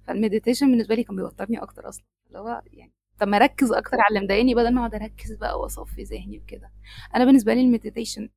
فال 0.08 0.19
meditation 0.19 0.70
بالنسبة 0.70 0.94
لي 0.94 1.04
كان 1.04 1.16
بيوترني 1.16 1.62
أكتر 1.62 1.88
أصلا. 1.88 2.04
اللي 2.28 2.38
هو 2.38 2.62
يعني 2.72 2.92
طب 3.20 3.28
ما 3.28 3.36
أركز 3.36 3.72
أكتر 3.72 3.96
على 4.00 4.08
اللي 4.10 4.20
مضايقني 4.20 4.54
بدل 4.54 4.74
ما 4.74 4.80
أقعد 4.80 4.94
أركز 5.02 5.32
بقى 5.32 5.60
وأصفي 5.60 6.02
ذهني 6.02 6.38
وكده. 6.38 6.72
أنا 7.14 7.24
بالنسبة 7.24 7.54
لي 7.54 7.60
ال 7.60 7.67
meditation 7.67 8.28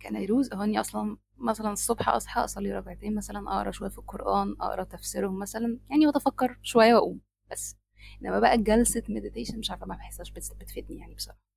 كان 0.00 0.16
يروز 0.16 0.54
هو 0.54 0.62
إني 0.64 0.80
أصلا 0.80 1.16
مثلا 1.38 1.72
الصبح 1.72 2.08
أصحى 2.08 2.40
أصلي 2.44 2.72
ركعتين 2.72 3.14
مثلا 3.14 3.50
أقرأ 3.50 3.70
شوية 3.70 3.88
في 3.90 3.98
القرآن 3.98 4.56
أقرأ 4.60 4.84
تفسيرهم 4.84 5.38
مثلا 5.38 5.78
يعني 5.90 6.06
واتفكر 6.06 6.58
شوية 6.62 6.94
وأقوم 6.94 7.20
بس. 7.50 7.76
إنما 8.22 8.40
بقى 8.40 8.58
جلسة 8.58 9.02
meditation 9.08 9.58
مش 9.58 9.70
عارفة 9.70 9.86
ما 9.86 9.94
بحسهاش 9.96 10.30
بت- 10.32 10.56
بتفيدني 10.60 10.98
يعني 10.98 11.14
بصراحة. 11.14 11.49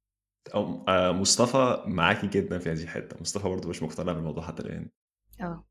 أو 0.53 0.86
آه، 0.88 1.12
مصطفى 1.12 1.84
معاكي 1.88 2.27
جدا 2.27 2.60
في 2.60 2.71
هذه 2.71 2.84
الحتة. 2.84 3.17
مصطفى 3.21 3.49
برضه 3.49 3.69
مش 3.69 3.84
مقتنع 3.84 4.13
بالموضوع 4.13 4.43
حتى 4.43 4.63
الآن. 4.63 4.89
آه. 5.41 5.67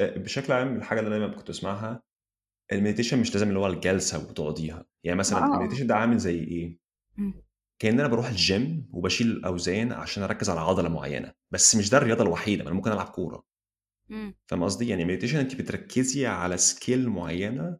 آه، 0.00 0.18
بشكل 0.18 0.52
عام 0.52 0.76
الحاجة 0.76 1.00
اللي 1.00 1.08
أنا 1.08 1.18
دايما 1.18 1.36
كنت 1.36 1.50
اسمعها 1.50 2.02
ال 2.72 2.76
meditation 2.76 3.18
مش 3.20 3.34
لازم 3.34 3.48
اللي 3.48 3.58
هو 3.58 3.66
الجلسة 3.66 4.18
وتقعديها. 4.18 4.84
يعني 5.04 5.18
مثلا 5.18 5.38
آه 5.38 5.56
ال 5.56 5.59
meditation 5.59 5.86
ده 5.86 5.96
عامل 5.96 6.18
زي 6.18 6.38
إيه. 6.38 6.78
كأن 7.78 8.00
أنا 8.00 8.08
بروح 8.08 8.28
الجيم 8.28 8.88
وبشيل 8.92 9.44
أوزان 9.44 9.92
عشان 9.92 10.22
أركز 10.22 10.50
على 10.50 10.60
عضلة 10.60 10.88
معينة. 10.88 11.34
بس 11.50 11.76
مش 11.76 11.90
ده 11.90 11.98
الرياضة 11.98 12.22
الوحيدة 12.22 12.64
ما 12.64 12.68
أنا 12.68 12.76
ممكن 12.76 12.92
ألعب 12.92 13.06
كورة. 13.06 13.44
فاهم 14.46 14.64
قصدي؟ 14.64 14.88
يعني 14.88 15.02
ال 15.02 15.05
meditation 15.05 15.38
انت 15.38 15.54
بتركزي 15.54 16.26
على 16.26 16.56
skill 16.56 17.08
معينة 17.08 17.78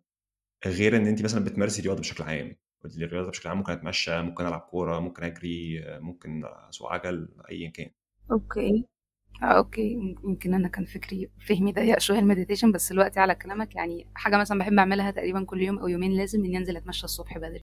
غير 0.66 0.96
إن 0.96 1.06
انت 1.06 1.22
مثلا 1.22 1.44
بتمارسي 1.44 1.82
رياضة 1.82 2.00
بشكل 2.00 2.24
عام. 2.24 2.56
الرياضه 2.84 3.30
بشكل 3.30 3.48
عام 3.48 3.58
ممكن 3.58 3.72
أتمشى 3.72 4.22
ممكن 4.22 4.46
ألعب 4.46 4.60
كورة 4.60 5.00
ممكن 5.00 5.24
أجري 5.24 5.80
ممكن 6.00 6.42
أسوق 6.70 6.92
عجل 6.92 7.28
ايا 7.50 7.70
كان. 7.70 7.90
Okay. 8.30 8.84
آه 9.42 9.46
okay. 9.46 10.16
يمكن 10.24 10.54
أنا 10.54 10.68
كان 10.68 10.84
فكري 10.84 11.30
فهمي 11.48 11.72
ضيق 11.72 11.98
شوية 12.00 12.18
ال 12.18 12.23
meditation 12.23 12.72
بس 12.72 12.92
دلوقتي 12.92 13.20
على 13.20 13.34
كلامك 13.34 13.76
يعني 13.76 14.06
حاجة 14.14 14.38
مثلا 14.38 14.58
بحب 14.58 14.78
أعملها 14.78 15.10
تقريبا 15.10 15.44
كل 15.44 15.62
يوم 15.62 15.78
أو 15.78 15.88
يومين 15.88 16.12
لازم 16.12 16.44
إني 16.44 16.58
أنزل 16.58 16.76
أتمشى 16.76 17.04
الصبح 17.04 17.38
بدري. 17.38 17.62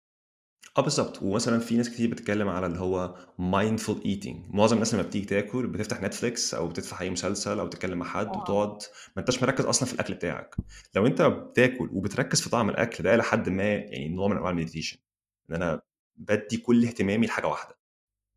آه 0.77 0.81
بالظبط. 0.81 1.21
ومثلا 1.21 1.59
في 1.59 1.77
ناس 1.77 1.89
كتير 1.89 2.11
بتتكلم 2.11 2.47
على 2.49 2.65
اللي 2.65 2.79
هو 2.79 3.15
mindful 3.39 4.03
eating. 4.03 4.55
معظم 4.55 4.73
الناس 4.73 4.93
لما 4.93 5.03
بتيجي 5.03 5.25
تاكل 5.25 5.67
بتفتح 5.67 6.01
Netflix 6.01 6.53
أو 6.53 6.67
بتفتح 6.67 7.01
أي 7.01 7.09
مسلسل 7.09 7.59
أو 7.59 7.67
تتكلم 7.67 7.97
مع 7.99 8.05
حد 8.05 8.27
آه. 8.27 8.37
وتقعد 8.41 8.81
ما 9.15 9.19
أنتش 9.21 9.43
مركز 9.43 9.65
أصلا 9.65 9.87
في 9.87 9.93
الأكل 9.93 10.13
بتاعك. 10.13 10.55
لو 10.95 11.07
أنت 11.07 11.21
بتاكل 11.21 11.89
وبتركز 11.93 12.41
في 12.41 12.49
طعم 12.49 12.69
الأكل 12.69 13.03
ده 13.03 13.15
لحد 13.15 13.49
ما 13.49 13.63
يعني 13.63 14.09
نوع 14.09 14.27
من 14.27 14.35
أنواع 14.35 14.49
ال 14.51 14.56
meditation 14.56 14.97
إن 15.49 15.55
أنا 15.55 15.81
بدي 16.15 16.57
كل 16.57 16.85
اهتمامي 16.85 17.25
لحاجة 17.27 17.47
واحدة. 17.47 17.79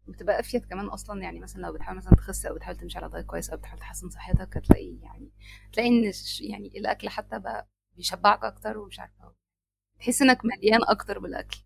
بتبقى 0.09 0.41
أفيد 0.41 0.65
كمان 0.65 0.87
أصلا 0.87 1.23
يعني 1.23 1.41
مثلا 1.41 1.63
لو 1.63 1.73
بتحاول 1.73 1.97
مثلا 1.97 2.15
تخس 2.15 2.47
أو 2.47 2.55
بتحاول 2.55 2.77
تمشي 2.77 2.99
على 2.99 3.09
diet 3.09 3.27
كويس 3.27 3.51
أو 3.51 3.57
بتحاول 3.57 3.81
تحسن 3.81 4.11
صحتك 4.11 4.57
هتلاقي 4.57 4.99
يعني 5.03 5.33
تلاقي 5.73 5.89
إن 5.89 6.13
يعني 6.41 6.79
الأكل 6.79 7.09
حتى 7.09 7.39
بقى 7.39 7.69
بيشبعك 7.97 8.45
أكتر 8.45 8.79
ومش 8.79 9.01
عارفة 9.01 9.33
تحس 9.99 10.23
إنك 10.23 10.45
مليان 10.45 10.81
أكتر 10.89 11.19
بالأكل. 11.19 11.59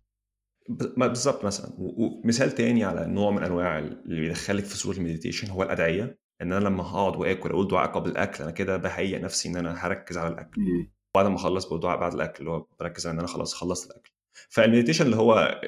بالظبط 0.69 1.45
مثلا. 1.45 1.71
ومثال 1.77 2.51
تاني 2.51 2.83
على 2.83 3.05
نوع 3.07 3.31
من 3.31 3.43
أنواع 3.43 3.79
اللي 3.79 4.21
بيدخلك 4.21 4.65
في 4.65 4.77
صورة 4.77 4.97
ال 4.97 5.02
meditation 5.02 5.49
هو 5.49 5.63
الأدعية. 5.63 6.19
إن 6.41 6.53
أنا 6.53 6.65
لما 6.65 6.83
هقعد 6.83 7.15
وآكل 7.15 7.49
أقول 7.49 7.67
دعاء 7.67 7.91
قبل 7.91 8.09
الأكل 8.09 8.43
أنا 8.43 8.51
كده 8.51 8.77
بهيئ 8.77 9.19
نفسي 9.19 9.49
إن 9.49 9.55
أنا 9.55 9.85
هركز 9.85 10.17
على 10.17 10.33
الأكل. 10.33 10.61
مم. 10.61 10.91
بعد 11.15 11.25
ما 11.25 11.35
أخلص 11.35 11.65
بقول 11.65 11.79
دعاء 11.79 11.99
بعد 11.99 12.13
الأكل 12.13 12.39
اللي 12.39 12.51
هو 12.51 12.67
بركز 12.79 13.07
على 13.07 13.13
إن 13.13 13.19
أنا 13.19 13.27
خلاص 13.27 13.53
خلصت 13.53 13.91
الأكل. 13.91 14.11
فال 14.49 14.58
meditation 14.58 15.05
اللي 15.05 15.15
هو 15.15 15.61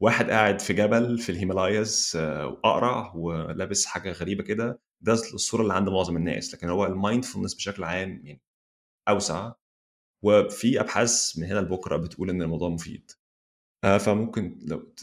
واحد 0.00 0.30
قاعد 0.30 0.60
في 0.60 0.72
جبل 0.72 1.18
في 1.18 1.32
الهيمالاياز 1.32 2.12
آه، 2.16 2.46
واقرع 2.46 3.12
ولابس 3.14 3.86
حاجة 3.86 4.12
غريبة 4.12 4.44
كده 4.44 4.80
ده 5.00 5.12
الصورة 5.12 5.62
اللي 5.62 5.74
عند 5.74 5.88
معظم 5.88 6.16
الناس. 6.16 6.54
لكن 6.54 6.68
هو 6.68 6.86
ال 6.86 6.92
mindfulness 6.92 7.54
بشكل 7.54 7.84
عام 7.84 8.20
يعني 8.24 8.42
أوسع. 9.08 9.52
وفي 10.24 10.80
أبحاث 10.80 11.38
من 11.38 11.44
هنا 11.44 11.58
لبكرة 11.58 11.96
بتقول 11.96 12.30
إن 12.30 12.42
الموضوع 12.42 12.68
مفيد. 12.68 13.10
آه، 13.84 13.98
فممكن 13.98 14.58
لو 14.68 14.94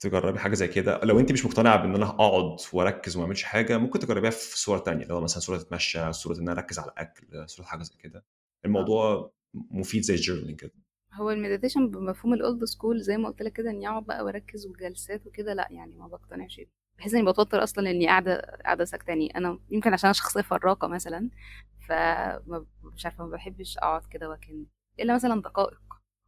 تجربي 0.00 0.38
حاجة 0.38 0.54
زي 0.54 0.68
كده. 0.68 1.00
لو 1.04 1.20
انت 1.20 1.32
مش 1.32 1.46
مقتنعة 1.46 1.76
بإن 1.82 1.94
أنا 1.94 2.06
اقعد 2.06 2.56
وأركز 2.72 3.16
وما 3.16 3.24
أعملش 3.24 3.42
حاجة 3.42 3.78
ممكن 3.78 3.98
تجربيها 3.98 4.30
في 4.30 4.58
صور 4.58 4.78
تانية 4.78 5.06
هو 5.10 5.20
مثلا 5.20 5.40
صورة 5.40 5.56
أتمشى 5.56 6.12
صورة 6.12 6.36
إن 6.38 6.42
أنا 6.48 6.52
أركز 6.52 6.78
على 6.78 6.90
الأكل 6.92 7.48
صورة 7.48 7.66
حاجة 7.66 7.82
زي 7.82 7.94
كده. 7.98 8.24
الموضوع 8.64 9.32
مفيد 9.54 10.02
زي 10.02 10.14
ال 10.14 10.18
journaling 10.18 10.60
كده. 10.60 10.72
هو 11.12 11.30
ال 11.30 11.36
meditation 11.36 11.90
بمفهوم 11.90 12.34
ال 12.34 12.41
old 12.41 12.64
school 12.64 13.00
زي 13.00 13.16
ما 13.16 13.28
قلت 13.28 13.42
لك 13.42 13.52
كده 13.52 13.70
إني 13.70 13.88
أقعد 13.88 14.04
بقى 14.06 14.24
وأركز 14.24 14.66
وجلسات 14.66 15.26
وكده 15.26 15.54
لأ 15.54 15.68
يعني 15.70 15.94
ما 15.96 16.06
بقتنعش. 16.08 16.60
بحس 16.98 17.14
إني 17.14 17.30
بتوتر 17.32 17.62
أصلا 17.62 17.90
إني 17.90 18.06
قاعدة 18.06 18.40
قاعدة 18.64 18.84
ساكتة 18.84 19.10
يعني 19.10 19.36
أنا 19.36 19.58
يمكن 19.70 19.92
عشان 19.92 20.06
أنا 20.06 20.12
شخصية 20.12 20.40
فراكة 20.42 20.88
مثلا 20.88 21.30
فمش 21.88 23.04
عارفة 23.06 23.24
ما 23.24 23.30
بحبش 23.30 23.78
أقعد 23.78 24.02
كده 24.10 24.30
وكن 24.30 24.66
إلا 25.00 25.14
مثلا 25.14 25.42
دقائق. 25.42 25.78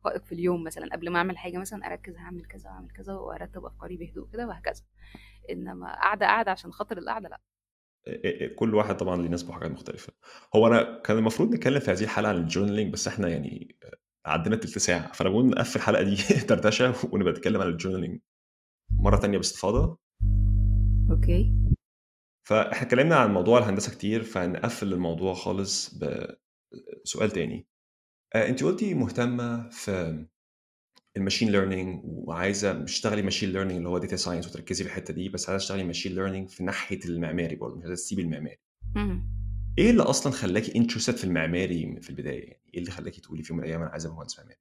دقائق 0.01 0.25
في 0.25 0.33
اليوم 0.33 0.65
مثلا 0.65 0.89
قبل 0.93 1.11
ما 1.11 1.19
أعمل 1.19 1.39
حاجة 1.39 1.59
مثلا 1.59 1.87
أركز 1.87 2.17
هعمل 2.17 2.45
كذا 2.45 2.71
وأعمل 2.71 2.91
كذا 2.91 3.15
وأرتب 3.15 3.65
أفكاري 3.65 3.97
بهدوء 3.97 4.29
كده 4.33 4.47
وهكذا. 4.47 4.83
إنما 5.51 5.87
قاعدة 5.87 6.27
قاعدة 6.27 6.51
عشان 6.51 6.73
خاطر 6.73 6.99
القعده 6.99 7.29
لا. 7.29 7.41
كل 8.57 8.75
واحد 8.75 8.97
طبعا 8.97 9.23
ليه 9.23 9.29
نسبة 9.29 9.53
حاجات 9.53 9.71
مختلفة. 9.71 10.13
هو 10.57 10.67
أنا 10.67 11.01
كان 11.01 11.19
المفروض 11.19 11.55
نتكلم 11.55 11.81
في 11.81 11.91
هذه 11.91 12.03
الحلقة 12.03 12.29
عن 12.29 12.37
ال 12.37 12.42
journaling 12.42 12.93
بس 12.93 13.09
إحنا 13.09 13.29
يعني 13.29 13.79
عدينا 14.27 14.57
تلت 14.57 14.79
ساعة. 14.79 15.13
فانا 15.13 15.31
بقول 15.31 15.47
نقفل 15.47 15.77
الحلقة 15.79 16.03
دي 16.03 16.17
دردشه 16.49 16.95
ونبقى 17.13 17.33
نتكلم 17.33 17.61
عن 17.61 17.69
ال 17.69 17.74
journaling 17.74 18.21
مرة 18.91 19.17
تانية 19.17 19.37
باستفاضة. 19.37 19.99
Okay. 21.11 21.53
فإحنا 22.49 22.83
اتكلمنا 22.87 23.17
عن 23.17 23.33
موضوع 23.33 23.59
الهندسة 23.59 23.93
كتير 23.93 24.23
فنقفل 24.23 24.93
الموضوع 24.93 25.35
خالص 25.35 25.95
بسؤال 27.05 27.31
تاني. 27.31 27.70
انت 28.35 28.65
قلتي 28.65 28.95
مهتمة 28.95 29.69
في 29.69 30.25
ال 31.17 31.21
machine 31.21 31.51
learning 31.51 32.01
وعايزة 32.05 32.73
مش 32.73 32.93
تشتغلي 32.93 33.23
machine 33.23 33.51
learning 33.53 33.77
اللي 33.77 33.89
هو 33.89 33.99
data 33.99 34.17
science 34.17 34.47
وتركزي 34.49 34.85
في 34.85 34.91
الحتة 34.91 35.15
دي 35.15 35.29
بس 35.29 35.51
عايزة 35.51 35.63
تشتغلي 35.63 35.85
machine 35.85 36.15
learning 36.15 36.49
في 36.49 36.65
ناحية 36.65 37.01
المعماري 37.05 37.57
برضه 37.57 37.77
مش 37.77 37.85
عايزة 37.85 37.95
تسيبي 37.95 38.23
المعماري. 38.23 38.59
إيه 39.79 39.91
اللي 39.91 40.03
أصلا 40.03 40.33
خلاكي 40.33 40.79
interested 40.79 41.17
في 41.17 41.25
المعماري 41.25 42.01
في 42.01 42.11
البداية؟ 42.11 42.45
يعني 42.45 42.61
إيه 42.75 42.81
اللي 42.81 42.91
خلاكي 42.91 43.21
تقولي 43.21 43.43
في 43.43 43.53
يوم 43.53 43.59
من 43.59 43.65
الأيام 43.65 43.83
أنا 43.83 43.91
عايزة 43.91 44.15
مهندس 44.15 44.39
معماري؟ 44.39 44.59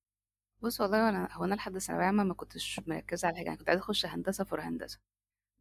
بص 0.61 0.81
والله 0.81 1.09
أنا 1.09 1.27
هو 1.31 1.45
أنا 1.45 1.55
لحد 1.55 1.77
ثانوية 1.77 2.03
عامة 2.05 2.23
ما 2.23 2.33
كنتش 2.33 2.79
مركزة 2.87 3.27
على 3.27 3.37
حاجة 3.37 3.47
أنا 3.47 3.55
كنت 3.55 3.69
عايزة 3.69 3.81
أخش 3.83 4.05
هندسة 4.05 4.43
for 4.43 4.61
هندسة. 4.61 4.99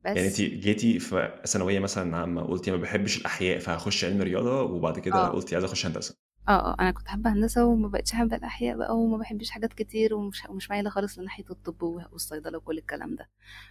يعني 0.05 0.27
انت 0.27 0.41
جيتي 0.41 0.99
في 0.99 1.43
ثانوية 1.47 1.79
مثلا 1.79 2.17
عامة 2.17 2.43
قلتي 2.43 2.71
ما 2.71 2.77
بحبش 2.77 3.19
الأحياء 3.19 3.59
فهخش 3.59 4.05
علم 4.05 4.23
رياضة 4.23 4.63
وبعد 4.63 4.99
كده 4.99 5.17
آه. 5.17 5.29
قلتي 5.29 5.55
عايزة 5.55 5.67
أخش 5.69 5.87
هندسة. 5.87 6.28
آه 6.49 6.51
آه 6.73 6.77
أنا 6.81 6.91
كنت 6.91 7.09
حابة 7.09 7.33
هندسة 7.33 7.65
وما 7.65 7.89
بقتش 7.89 8.13
حابة 8.13 8.37
الأحياء 8.37 8.77
بقى 8.77 8.97
وما 8.99 9.17
بحبش 9.19 9.51
حاجات 9.51 9.73
كتير 9.73 10.15
ومش 10.15 10.45
ومش 10.49 10.71
مايلة 10.71 10.91
خالص 10.91 11.19
لناحية 11.19 11.45
الطب 11.51 11.83
والصيدلة 11.83 12.59
وكل 12.59 12.79
الكلام 12.79 13.15
ده. 13.17 13.29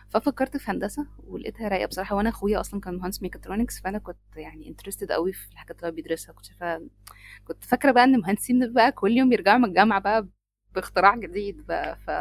ففكرت 0.09 0.57
في 0.57 0.71
هندسة 0.71 1.07
ولقيتها 1.23 1.67
رايقة 1.67 1.87
بصراحة 1.87 2.15
وأنا 2.15 2.29
أخويا 2.29 2.59
أصلا 2.59 2.79
كان 2.81 2.95
مهندس 2.97 3.21
ميكاترونكس 3.23 3.79
فأنا 3.79 3.97
كنت 3.97 4.17
يعني 4.35 4.67
interested 4.69 5.11
قوي 5.11 5.33
في 5.33 5.51
الحاجات 5.51 5.77
اللي 5.79 5.87
هو 5.87 5.91
بيدرسها. 5.95 6.33
كنت 6.33 6.45
شايفه 6.45 6.81
كنت 7.45 7.63
فاكرة 7.63 7.91
بقى 7.91 8.03
إن 8.03 8.19
مهندسين 8.19 8.73
بقى 8.73 8.91
كل 8.91 9.11
يوم 9.11 9.33
يرجعوا 9.33 9.57
من 9.57 9.65
الجامعة 9.65 10.01
بقى 10.01 10.27
باختراع 10.75 11.15
جديد 11.15 11.65
بقى. 11.67 11.95
ف 11.97 12.11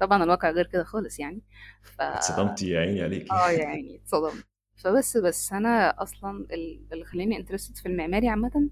طبعا 0.00 0.24
الواقع 0.24 0.50
غير 0.50 0.66
كده 0.66 0.84
خالص 0.84 1.18
يعني. 1.20 1.42
ف 1.82 2.00
اتصدمتي 2.00 2.70
يا 2.70 2.80
عيني 2.80 3.02
عليكي. 3.02 3.32
آه 3.32 3.50
يعني 3.50 3.96
اتصدمت. 3.96 4.44
فبس 4.76 5.16
بس 5.16 5.52
أنا 5.52 6.02
أصلا 6.02 6.46
اللي 6.92 7.04
خلاني 7.04 7.36
انترستد 7.36 7.76
في 7.76 7.86
المعماري 7.86 8.28
عامة 8.28 8.70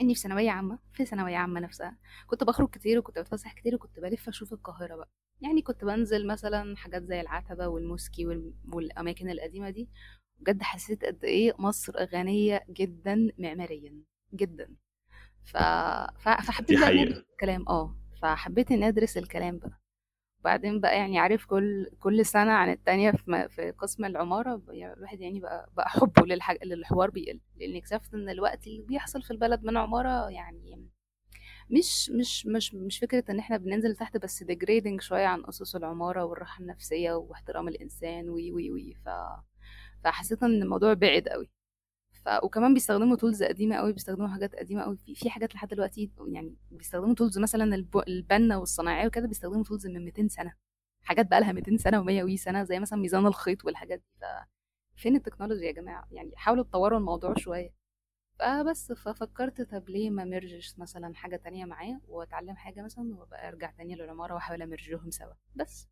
إني 0.00 0.14
في 0.14 0.20
ثانوية 0.20 0.50
عامة 0.50 0.78
في 0.92 1.04
ثانوية 1.06 1.36
عامة 1.36 1.60
نفسها. 1.60 1.96
كنت 2.26 2.44
بخرج 2.44 2.68
كتير 2.70 2.98
وكنت 2.98 3.18
بتفسح 3.18 3.52
كتير 3.52 3.74
وكنت 3.74 4.00
بلف 4.00 4.28
أشوف 4.28 4.52
القاهرة 4.52 4.96
بقى. 4.96 5.08
يعني 5.40 5.62
كنت 5.62 5.84
بنزل 5.84 6.26
مثلا 6.26 6.76
حاجات 6.76 7.02
زي 7.02 7.20
العتبة 7.20 7.68
والموسكي 7.68 8.26
وال- 8.26 8.54
والأماكن 8.72 9.30
القديمة 9.30 9.70
دي. 9.70 9.88
بجد 10.40 10.62
حسيت 10.62 11.04
قد 11.04 11.24
إيه 11.24 11.52
مصر 11.58 11.92
غنية 12.04 12.64
جدا 12.70 13.28
معماريا 13.38 13.94
جدا. 14.34 14.74
ف... 15.44 15.56
ف... 16.18 16.28
فحبيت 16.28 16.78
حقيقة. 16.78 17.24
الكلام 17.32 17.68
آه. 17.68 17.96
فحبيت 18.22 18.72
إني 18.72 18.88
أدرس 18.88 19.16
الكلام 19.18 19.58
بقى. 19.58 19.80
وبعدين 20.46 20.80
بقى 20.80 20.96
يعني 20.98 21.18
عارف 21.18 21.46
كل 21.46 21.90
كل 22.00 22.26
سنة 22.26 22.52
عن 22.52 22.70
التانية 22.72 23.10
في, 23.10 23.48
في 23.48 23.70
قسم 23.70 24.04
العمارة 24.04 24.56
ب- 24.56 24.70
يعني 24.70 24.92
الواحد 24.94 25.20
يعني 25.20 25.40
بقى 25.40 25.70
بقى 25.76 25.88
حبه 25.88 26.26
للحاج... 26.26 26.58
للحوار 26.64 27.10
بيقل. 27.10 27.40
لأن 27.56 27.76
اكتشفت 27.76 28.14
إن 28.14 28.28
الوقت 28.30 28.66
اللي 28.66 28.82
بيحصل 28.82 29.22
في 29.22 29.30
البلد 29.30 29.64
من 29.64 29.76
عمارة 29.76 30.30
يعني 30.30 30.88
مش 31.70 32.10
مش 32.10 32.46
مش 32.46 32.74
مش 32.74 32.98
فكرة 32.98 33.24
إن 33.30 33.38
إحنا 33.38 33.56
بننزل 33.56 33.96
تحت 33.96 34.16
بس 34.16 34.44
degrading 34.44 35.00
شوية 35.00 35.26
عن 35.26 35.42
أسس 35.48 35.76
العمارة 35.76 36.24
والراحة 36.24 36.62
النفسية 36.62 37.12
واحترام 37.12 37.68
الإنسان 37.68 38.30
وي 38.30 38.52
وي 38.52 38.70
وي. 38.70 38.94
ف... 39.06 39.08
فحسيت 40.04 40.42
إن 40.42 40.62
الموضوع 40.62 40.94
بعد 40.94 41.28
قوي 41.28 41.50
وكمان 42.42 42.74
بيستخدموا 42.74 43.16
tools 43.16 43.42
قديمة 43.42 43.76
قوي 43.76 43.92
بيستخدموا 43.92 44.28
حاجات 44.28 44.54
قديمة 44.54 44.82
قوي 44.82 44.96
في, 44.96 45.14
في 45.14 45.30
حاجات 45.30 45.54
لحد 45.54 45.68
دلوقتي 45.68 46.10
يعني 46.28 46.56
بيستخدموا 46.70 47.14
tools 47.14 47.38
مثلا 47.38 47.64
الب... 47.74 47.96
البنا 48.08 48.56
والصناعية 48.56 49.06
وكده 49.06 49.26
بيستخدموا 49.28 49.64
tools 49.64 49.86
من 49.86 50.04
200 50.04 50.28
سنة. 50.28 50.54
حاجات 51.02 51.26
بقى 51.30 51.40
لها 51.40 51.52
200 51.52 51.76
سنة 51.76 52.04
و100 52.04 52.24
وي 52.24 52.36
سنة 52.36 52.64
زي 52.64 52.80
مثلا 52.80 52.98
ميزان 52.98 53.26
الخيط 53.26 53.64
والحاجات 53.64 53.98
دي. 53.98 54.26
فين 54.96 55.16
التكنولوجيا 55.16 55.66
يا 55.66 55.72
جماعة؟ 55.72 56.08
يعني 56.10 56.32
حاولوا 56.36 56.64
تطوروا 56.64 56.98
الموضوع 56.98 57.34
شوية. 57.36 57.74
فبس 58.38 58.92
ففكرت 58.92 59.62
طب 59.62 59.88
ليه 59.88 60.10
ما 60.10 60.24
merge 60.24 60.63
ش 60.63 60.78
مثلا 60.78 61.14
حاجة 61.14 61.36
تانية 61.36 61.64
معاه 61.64 62.00
وأتعلم 62.08 62.56
حاجة 62.56 62.82
مثلا 62.82 63.14
وأبقى 63.16 63.48
أرجع 63.48 63.70
تاني 63.70 63.94
للعمارة 63.94 64.34
وأحاول 64.34 64.62
ا 64.62 64.68
merge 64.68 64.98
هم 64.98 65.10
سوا. 65.10 65.32
بس. 65.54 65.88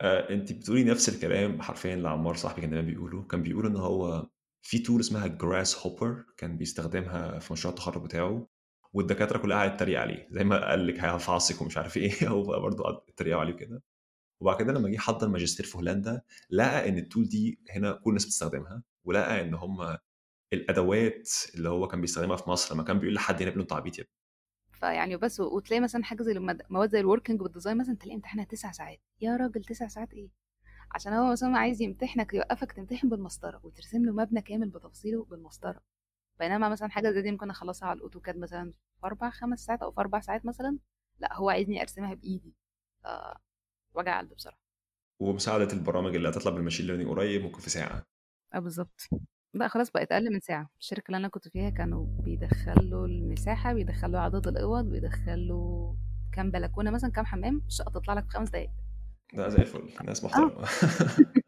آه، 0.00 0.30
انت 0.30 0.52
بتقولي 0.52 0.84
نفس 0.84 1.08
الكلام 1.08 1.62
حرفيا 1.62 1.94
اللي 1.94 2.08
عمار 2.08 2.34
صاحبي 2.34 2.60
كان 2.60 2.70
دايما 2.70 2.86
بيقوله. 2.86 3.22
كان 3.22 3.42
بيقول 3.42 3.66
إن 3.66 3.76
هو 3.76 4.26
في 4.62 4.78
tool 4.78 5.00
اسمها 5.00 5.26
Grasshopper 5.26 6.24
كان 6.36 6.56
بيستخدمها 6.58 7.38
في 7.38 7.52
مشروع 7.52 7.74
التخرج 7.74 8.02
بتاعه 8.04 8.48
والدكاترة 8.92 9.38
كلها 9.38 9.56
قاعدة 9.56 9.76
تتريق 9.76 10.00
عليه 10.00 10.28
زي 10.30 10.44
ما 10.44 10.68
قال 10.70 10.86
لك 10.86 11.00
هيفعصك 11.00 11.62
ومش 11.62 11.76
عارف 11.76 11.96
إيه 11.96 12.28
هو 12.28 12.42
برضه 12.60 12.84
قعد 12.84 13.00
يتريقوا 13.08 13.40
عليه 13.40 13.52
كده 13.56 13.82
وبعد 14.40 14.58
كده 14.62 14.72
لما 14.72 14.88
جه 14.88 14.98
حضر 14.98 15.28
ماجستير 15.28 15.66
في 15.66 15.78
هولندا 15.78 16.22
لقى 16.50 16.88
إن 16.88 16.98
ال 16.98 17.04
tool 17.04 17.28
دي 17.28 17.60
هنا 17.70 17.92
كل 17.92 18.10
الناس 18.10 18.24
بتستخدمها 18.26 18.82
ولقى 19.04 19.40
إن 19.42 19.54
هم 19.54 19.98
الأدوات 20.52 21.30
اللي 21.54 21.68
هو 21.68 21.88
كان 21.88 22.00
بيستخدمها 22.00 22.36
في 22.36 22.50
مصر 22.50 22.74
لما 22.74 22.82
كان 22.84 22.98
بيقول 22.98 23.14
لحد 23.14 23.42
هنا 23.42 23.50
ابنه 23.50 23.62
انت 23.62 23.72
عبيط 23.72 23.98
يا 23.98 24.04
فيعني 24.72 25.16
بس 25.16 25.40
وتلاقي 25.40 25.80
مثلا 25.80 26.04
حاجة 26.04 26.22
زي 26.22 26.32
المد- 26.32 26.62
مواد 26.70 26.90
زي 26.90 27.00
ال 27.00 27.05
working 27.05 27.42
وال 27.42 27.50
design 27.50 27.76
مثلا 27.78 27.96
تلاقي 27.96 28.14
امتحانها 28.16 28.44
تسع 28.44 28.72
ساعات. 28.72 29.00
يا 29.20 29.36
راجل 29.36 29.64
تسع 29.64 29.88
ساعات 29.88 30.12
إيه؟ 30.14 30.30
عشان 30.94 31.12
هو 31.12 31.32
مثلا 31.32 31.58
عايز 31.58 31.82
يمتحنك 31.82 32.34
يوقفك 32.34 32.72
تمتحن 32.72 33.08
بالمسطرة 33.08 33.60
وترسم 33.62 34.04
له 34.04 34.12
مبنى 34.12 34.42
كامل 34.42 34.68
بتفاصيله 34.68 35.24
بالمسطرة. 35.24 35.80
بينما 36.38 36.68
مثلا 36.68 36.88
حاجة 36.90 37.10
زي 37.10 37.22
دي 37.22 37.30
ممكن 37.30 37.50
أخلصها 37.50 37.88
على 37.88 37.96
الأوتوكاد 37.96 38.38
مثلا 38.38 38.72
في 39.00 39.06
أربع 39.06 39.30
خمس 39.30 39.64
ساعات 39.64 39.82
أو 39.82 39.92
في 39.92 40.00
أربع 40.00 40.20
ساعات 40.20 40.46
مثلا 40.46 40.78
لا 41.20 41.36
هو 41.36 41.50
عايزني 41.50 41.80
أرسمها 41.80 42.14
بإيدي. 42.14 42.54
ف 43.02 43.06
وجع 43.94 44.18
قلب 44.18 44.34
بصراحة. 44.34 44.60
ومساعدة 45.20 45.72
البرامج 45.72 46.16
اللي 46.16 46.28
هتطلع 46.28 46.52
بالماشين 46.52 46.86
ليرنينج 46.86 47.08
قريب 47.08 47.42
ممكن 47.42 47.58
في 47.60 47.70
ساعة. 47.70 48.02
آه 48.54 48.58
بالظبط. 48.58 49.08
لا 49.54 49.68
خلاص 49.68 49.90
بقت 49.90 50.12
أقل 50.12 50.32
من 50.32 50.40
ساعة. 50.40 50.70
الشركة 50.80 51.06
اللي 51.06 51.16
أنا 51.16 51.28
كنت 51.28 51.48
فيها 51.48 51.70
كانوا 51.70 52.06
بيدخلوا 52.06 53.06
المساحة 53.06 53.72
بيدخلوا 53.72 54.20
عدد 54.20 54.48
الأوض 54.48 54.84
بيدخلوا 54.84 55.94
كام 56.32 56.50
بلكونة 56.50 56.90
مثلا 56.90 57.10
كام 57.10 57.24
حمام 57.26 57.62
الشقة 57.66 57.90
تطلع 57.90 58.14
لك 58.14 58.24
في 58.24 58.30
خمس 58.30 58.48
دقايق. 58.48 58.70
ده 59.32 59.48
زي 59.48 59.58
الفل. 59.58 59.90
ناس 60.04 60.24
آه. 60.24 60.26
محترمه 60.26 60.68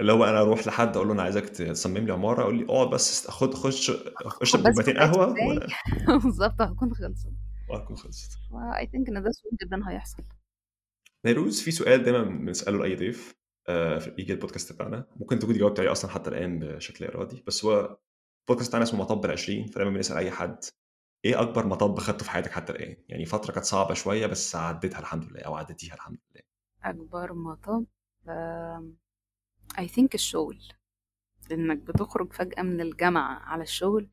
اللي 0.00 0.12
هو 0.12 0.24
أنا 0.24 0.40
أروح 0.40 0.66
لحد 0.66 0.96
أقول 0.96 1.08
له 1.08 1.14
أنا 1.14 1.22
عايزك 1.22 1.48
تصمم 1.48 1.98
لي 2.06 2.12
عمارة 2.12 2.42
أقول 2.42 2.58
لي 2.58 2.64
اقعد 2.64 2.90
بس 2.90 3.26
خد 3.30 3.54
خش 3.54 3.90
اشرب 4.42 4.62
بس 4.62 4.68
كوبايتين 4.68 4.94
كوباية 4.94 5.10
قهوة 5.10 5.34
شاي 5.34 5.46
وأنا 5.48 5.66
بالظبط 6.24 6.62
هتكون 6.62 6.94
خلصت. 6.94 7.28
وهكون 7.70 7.96
خلصت. 7.96 8.38
I 8.78 8.86
think 8.86 9.08
إن 9.08 9.22
ده 9.22 9.30
سهول 9.30 9.52
جدا 9.62 9.88
هيحصل. 9.90 10.22
نيروز 11.26 11.60
في 11.62 11.70
سؤال 11.70 12.02
دايما 12.02 12.22
بنسأله 12.22 12.78
لأي 12.78 12.96
ضيف 12.96 13.34
آه، 13.68 13.98
في 13.98 14.14
يجي 14.18 14.32
البودكاست 14.32 14.72
بتاعنا. 14.72 15.06
ممكن 15.16 15.38
تكون 15.38 15.58
جاوبت 15.58 15.80
عليه 15.80 15.92
أصلا 15.92 16.10
حتى 16.10 16.30
الآن 16.30 16.58
بشكل 16.58 17.04
إرادي. 17.04 17.44
بس 17.46 17.64
هو 17.64 17.98
البودكاست 18.40 18.68
بتاعنا 18.68 18.84
اسمه 18.84 19.00
مطب 19.00 19.24
العشرين 19.24 19.66
فدايما 19.66 19.90
بنسأل 19.90 20.16
أي 20.16 20.30
حد 20.30 20.64
إيه 21.24 21.40
أكبر 21.40 21.66
مطب 21.66 21.98
خدته 21.98 22.24
في 22.24 22.30
حياتك 22.30 22.50
حتى 22.50 22.72
الآن؟ 22.72 22.96
يعني 23.08 23.24
فترة 23.24 23.52
كانت 23.52 23.64
صعبة 23.66 23.94
شوية 23.94 24.26
بس 24.26 24.56
عديتها 24.56 24.98
الحمد 25.00 25.24
لله 25.24 25.40
أو 25.40 25.54
عديتيها 25.54 25.94
الحمد 25.94 26.18
لله. 26.34 26.49
أكبر 26.84 27.32
مطب 27.32 27.84
اي 29.78 29.88
ثينك 29.88 30.14
الشغل. 30.14 30.58
إنك 31.52 31.78
بتخرج 31.78 32.32
فجأة 32.32 32.62
من 32.62 32.80
الجامعة 32.80 33.38
على 33.40 33.62
الشغل 33.62 34.08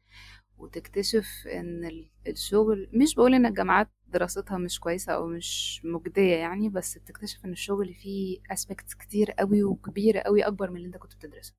وتكتشف 0.58 1.27
إن 1.47 1.86
ال- 1.86 2.10
الشغل 2.27 2.89
مش 2.93 3.15
بقول 3.15 3.34
إن 3.36 3.45
الجامعات 3.45 3.89
دراستها 4.08 4.58
مش 4.58 4.80
كويسة 4.80 5.13
أو 5.13 5.27
مش 5.27 5.82
مجدية 5.86 6.36
يعني 6.36 6.69
بس 6.69 6.97
بتكتشف 6.97 7.45
إن 7.45 7.51
الشغل 7.51 7.93
فيه 7.93 8.39
اسبكتس 8.51 8.95
كتير 8.95 9.32
قوي 9.32 9.63
وكبيرة 9.63 10.19
قوي 10.21 10.43
أكبر 10.47 10.69
من 10.71 10.77
اللي 10.77 10.88
أنت 10.88 10.97
كنت 10.97 11.15
بتدرسه. 11.15 11.56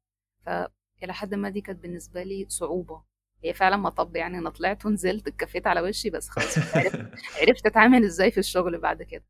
فإلى 0.47 1.13
حد 1.15 1.35
ما 1.35 1.51
دي 1.51 1.61
كانت 1.61 1.81
بالنسبة 1.83 2.23
لي 2.23 2.47
صعوبة. 2.49 3.03
هي 3.45 3.55
فعلا 3.55 3.77
مطب 3.77 4.17
يعني 4.17 4.39
أنا 4.39 4.51
طلعت 4.51 4.87
ونزلت 4.87 5.29
اتكفيت 5.29 5.67
على 5.67 5.81
وشي 5.81 6.11
بس 6.11 6.29
خلاص 6.29 6.59
عرفت 6.75 6.99
عرفت 7.43 7.67
أتعامل 7.67 8.05
إزاي 8.05 8.31
في 8.31 8.39
الشغل 8.41 8.79
بعد 8.79 9.03
كده. 9.03 9.25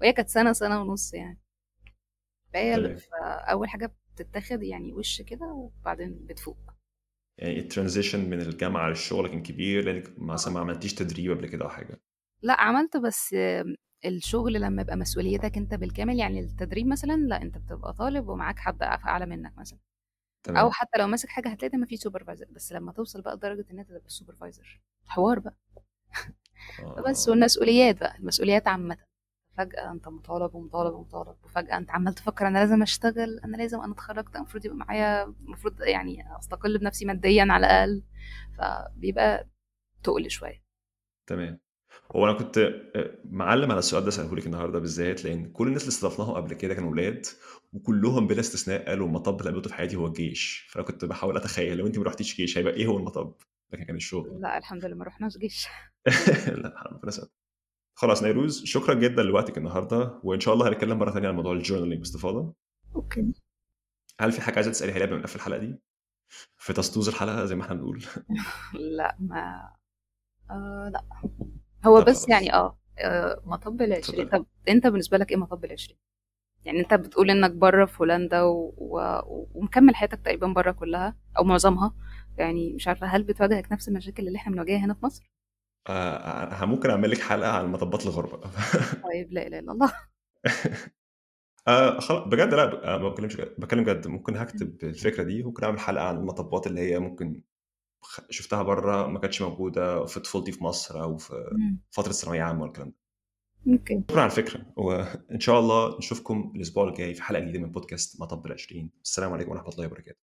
وهي 0.00 0.12
كانت 0.12 0.28
سنة 0.28 0.52
سنة 0.52 0.80
ونص 0.82 1.14
يعني. 1.14 1.40
فهي 2.54 2.90
فأول 3.12 3.68
حاجة 3.68 3.92
بتتاخد 4.16 4.62
يعني 4.62 4.92
وش 4.92 5.22
كده 5.22 5.46
وبعدين 5.46 6.26
بتفوق. 6.26 6.56
يعني 7.38 7.58
ال 7.58 7.64
transition 7.64 8.30
من 8.30 8.40
الجامعة 8.40 8.88
للشغل 8.88 9.28
كان 9.28 9.42
كبير 9.42 9.84
لأنك 9.84 10.18
مثلا 10.18 10.54
ما 10.54 10.60
عملتيش 10.60 10.94
تدريب 10.94 11.30
قبل 11.32 11.46
كده 11.48 11.64
أو 11.64 11.68
حاجة؟ 11.70 12.00
لأ 12.42 12.60
عملت 12.60 12.96
بس 12.96 13.36
الشغل 14.04 14.60
لمّا 14.60 14.82
يبقى 14.82 14.96
مسؤوليتك 14.96 15.56
أنت 15.56 15.74
بالكامل، 15.74 16.18
يعني 16.18 16.40
التدريب 16.40 16.86
مثلًا 16.86 17.16
لأ، 17.16 17.42
أنت 17.42 17.58
بتبقى 17.58 17.92
طالب 17.92 18.28
ومعاك 18.28 18.58
حد 18.58 18.82
أف 18.82 19.06
أعلى 19.06 19.26
منك 19.26 19.58
مثلًا، 19.58 19.78
أو 20.56 20.70
تمام. 20.70 20.72
حتى 20.72 20.98
لو 20.98 21.08
ماسك 21.08 21.30
حاجة 21.30 21.48
هتلاقي 21.50 21.68
دايمًا 21.70 21.86
في 21.86 21.96
supervisor 21.98 22.52
بس 22.52 22.72
لمّا 22.72 22.92
توصل 22.92 23.22
بقى 23.22 23.36
لدرجة 23.36 23.66
إن 23.72 23.80
أنت 23.80 23.88
تبقى 23.88 24.02
الsupervisor 24.10 24.66
حوار 25.06 25.38
بقى. 25.38 25.56
بس 27.10 27.28
آه. 27.28 27.30
والمسؤوليات 27.30 28.00
بقى، 28.00 28.18
المسؤوليات 28.18 28.68
عامةً، 28.68 28.96
فجأة 29.60 29.92
أنت 29.92 30.08
مطالب، 30.08 30.54
ومطالب، 30.54 30.94
ومطالب، 30.94 31.36
وفجأة 31.44 31.78
أنت 31.78 31.90
عمّال 31.90 32.14
تفكر 32.14 32.46
أنا 32.46 32.58
لازم 32.58 32.82
أشتغل، 32.82 33.40
أنا 33.44 33.56
لازم 33.56 33.80
أنا 33.80 33.92
اتخرجت 33.92 34.36
المفروض 34.36 34.64
يبقى 34.64 34.76
معايا 34.76 35.24
المفروض 35.24 35.80
يعني 35.80 36.38
أستقل 36.38 36.78
بنفسي 36.78 37.04
ماديًا 37.04 37.46
على 37.50 37.66
الأقل، 37.66 38.02
فبيبقى 38.58 39.48
تُقل 40.02 40.30
شوية. 40.30 40.62
تمام. 41.26 41.60
هو 42.16 42.24
أنا 42.26 42.38
كنت 42.38 42.58
آآ 42.58 43.18
معلّم 43.24 43.70
على 43.70 43.78
السؤال 43.78 44.02
ده 44.02 44.08
أسأله 44.08 44.36
لِك 44.36 44.46
النهارده 44.46 44.78
بالذات، 44.78 45.24
لإن 45.24 45.52
كل 45.52 45.66
الناس 45.68 45.82
اللي 45.82 45.92
استضفناهم 45.92 46.34
قبل 46.34 46.54
كده 46.54 46.74
كانوا 46.74 46.90
ولاد، 46.90 47.26
وكلّهم 47.72 48.26
بلا 48.26 48.40
استثناء 48.40 48.86
قالوا 48.86 49.06
المطب 49.06 49.40
اللي 49.40 49.50
قابلته 49.50 49.68
في 49.68 49.74
حياتي 49.74 49.96
هو 49.96 50.06
الجيش، 50.06 50.68
فأنا 50.70 50.84
كنت 50.86 51.04
باحاول 51.04 51.36
أتخيل 51.36 51.78
لو 51.78 51.86
أنتِ 51.86 51.98
ما 51.98 52.04
رُحتيش 52.04 52.36
جيش 52.36 52.58
هيبقى 52.58 52.74
إيه 52.74 52.86
هو 52.86 52.98
المطب؟ 52.98 53.34
لكن 53.72 53.84
كان 53.84 53.96
الشغل. 53.96 54.40
لأ 54.40 54.58
الحمد 54.58 54.84
لله 54.84 54.96
ما 54.96 55.04
رُحناش 55.04 55.38
جيش. 55.38 55.68
لأ 56.62 56.82
ربنا 56.86 57.08
يسعدك. 57.08 57.39
خلاص 58.00 58.22
نيروز 58.22 58.64
شكرًا 58.64 58.94
جدًا 58.94 59.22
لوقتِك 59.22 59.58
النهارده، 59.58 60.20
وإن 60.24 60.40
شاء 60.40 60.54
الله 60.54 60.68
هنتكلم 60.68 60.98
مرة 60.98 61.10
تانية 61.10 61.28
عن 61.28 61.34
موضوع 61.34 61.60
ال 61.60 61.63
journaling 61.63 61.98
باستفاضة. 61.98 62.54
Okay. 62.96 63.32
هل 64.20 64.32
في 64.32 64.40
حاجة 64.40 64.54
عايزة 64.56 64.70
تسأليها 64.70 64.98
لي 64.98 65.04
قبل 65.04 65.12
ما 65.14 65.18
نقفل 65.20 65.36
الحلقة 65.36 65.58
دي؟ 65.58 65.78
في 66.56 66.72
طسطوس 66.72 67.08
الحلقة 67.08 67.44
زي 67.44 67.54
ما 67.54 67.62
إحنا 67.62 67.74
بنقول. 67.74 68.04
لأ 68.98 69.16
ما 69.20 69.70
آآ 70.50 70.90
لأ. 70.94 71.04
هو 71.86 72.04
بس. 72.04 72.28
يعني 72.28 72.52
آه، 72.54 72.78
آآ 72.98 73.42
مطب 73.44 73.82
ال20 73.82 73.92
اتفضلي. 73.92 74.24
طب 74.24 74.46
أنت 74.68 74.86
بالنسبة 74.86 75.18
لك 75.18 75.30
إيه 75.30 75.36
مطب 75.36 75.66
ال20؟ 75.66 75.94
يعني 76.64 76.80
أنت 76.80 76.94
بتقول 76.94 77.30
إنك 77.30 77.50
برّه 77.50 77.84
في 77.84 78.00
هولندا 78.00 78.42
و 78.42 78.74
و 78.78 79.00
ومكمّل 79.54 79.94
حياتك 79.96 80.20
تقريبًا 80.20 80.46
برّه 80.46 80.72
كلّها 80.72 81.16
أو 81.38 81.44
معظمها، 81.44 81.94
يعني 82.38 82.72
مش 82.72 82.88
عارفة 82.88 83.06
هل 83.06 83.22
بتواجهك 83.22 83.72
نفس 83.72 83.88
المشاكل 83.88 84.28
اللي 84.28 84.38
إحنا 84.38 84.52
بنواجهها 84.52 84.84
هنا 84.84 84.94
في 84.94 85.06
مصر؟ 85.06 85.30
آآ 85.88 86.54
ه 86.54 86.64
ممكن 86.64 86.90
أعمل 86.90 87.10
لِك 87.10 87.18
حلقة 87.20 87.50
عن 87.52 87.72
مطبات 87.72 88.04
الغربة. 88.06 88.40
طيب 89.04 89.32
لا 89.32 89.46
إله 89.46 89.58
إلا 89.58 89.72
الله. 89.72 89.92
آآ 91.68 92.00
خ 92.00 92.12
بجد 92.12 92.54
لأ، 92.54 92.66
ب 92.66 92.74
ما 93.02 93.08
باتكلمش 93.08 93.36
جد، 93.36 93.54
باتكلم 93.58 93.84
جد، 93.84 94.06
ممكن 94.08 94.32
إمم. 94.34 94.42
هاكتب 94.42 94.84
الفكرة 94.84 95.22
دي، 95.22 95.42
ممكن 95.42 95.64
أعمل 95.64 95.80
حلقة 95.80 96.04
عن 96.04 96.16
المطبات 96.18 96.66
اللي 96.66 96.80
هي 96.80 96.98
ممكن 96.98 97.42
شُفتها 98.30 98.62
برّه 98.62 99.06
ما 99.08 99.18
كانتش 99.18 99.42
موجودة 99.42 100.06
في 100.06 100.20
طفولتي 100.20 100.52
في 100.52 100.64
مصر 100.64 101.02
أو 101.02 101.16
في 101.18 101.34
إمم. 101.52 101.80
فترة 101.90 102.12
ثانوية 102.12 102.42
عامة 102.42 102.62
والكلام 102.62 102.88
ده. 102.88 103.74
أوكي. 103.74 104.04
شكرًا 104.10 104.20
على 104.22 104.30
الفكرة، 104.30 104.66
وإن 104.76 105.40
شاء 105.40 105.60
الله 105.60 105.98
نشوفكم 105.98 106.52
الأسبوع 106.56 106.88
الجاي 106.88 107.14
في 107.14 107.22
حلقة 107.22 107.40
جديدة 107.42 107.58
من 107.60 107.72
بودكاست 107.72 108.20
مطب 108.20 108.48
ال20. 108.48 108.88
السلام 109.04 109.32
عليكم 109.32 109.50
ورحمة 109.50 109.68
الله 109.68 109.86
وبركاته. 109.86 110.18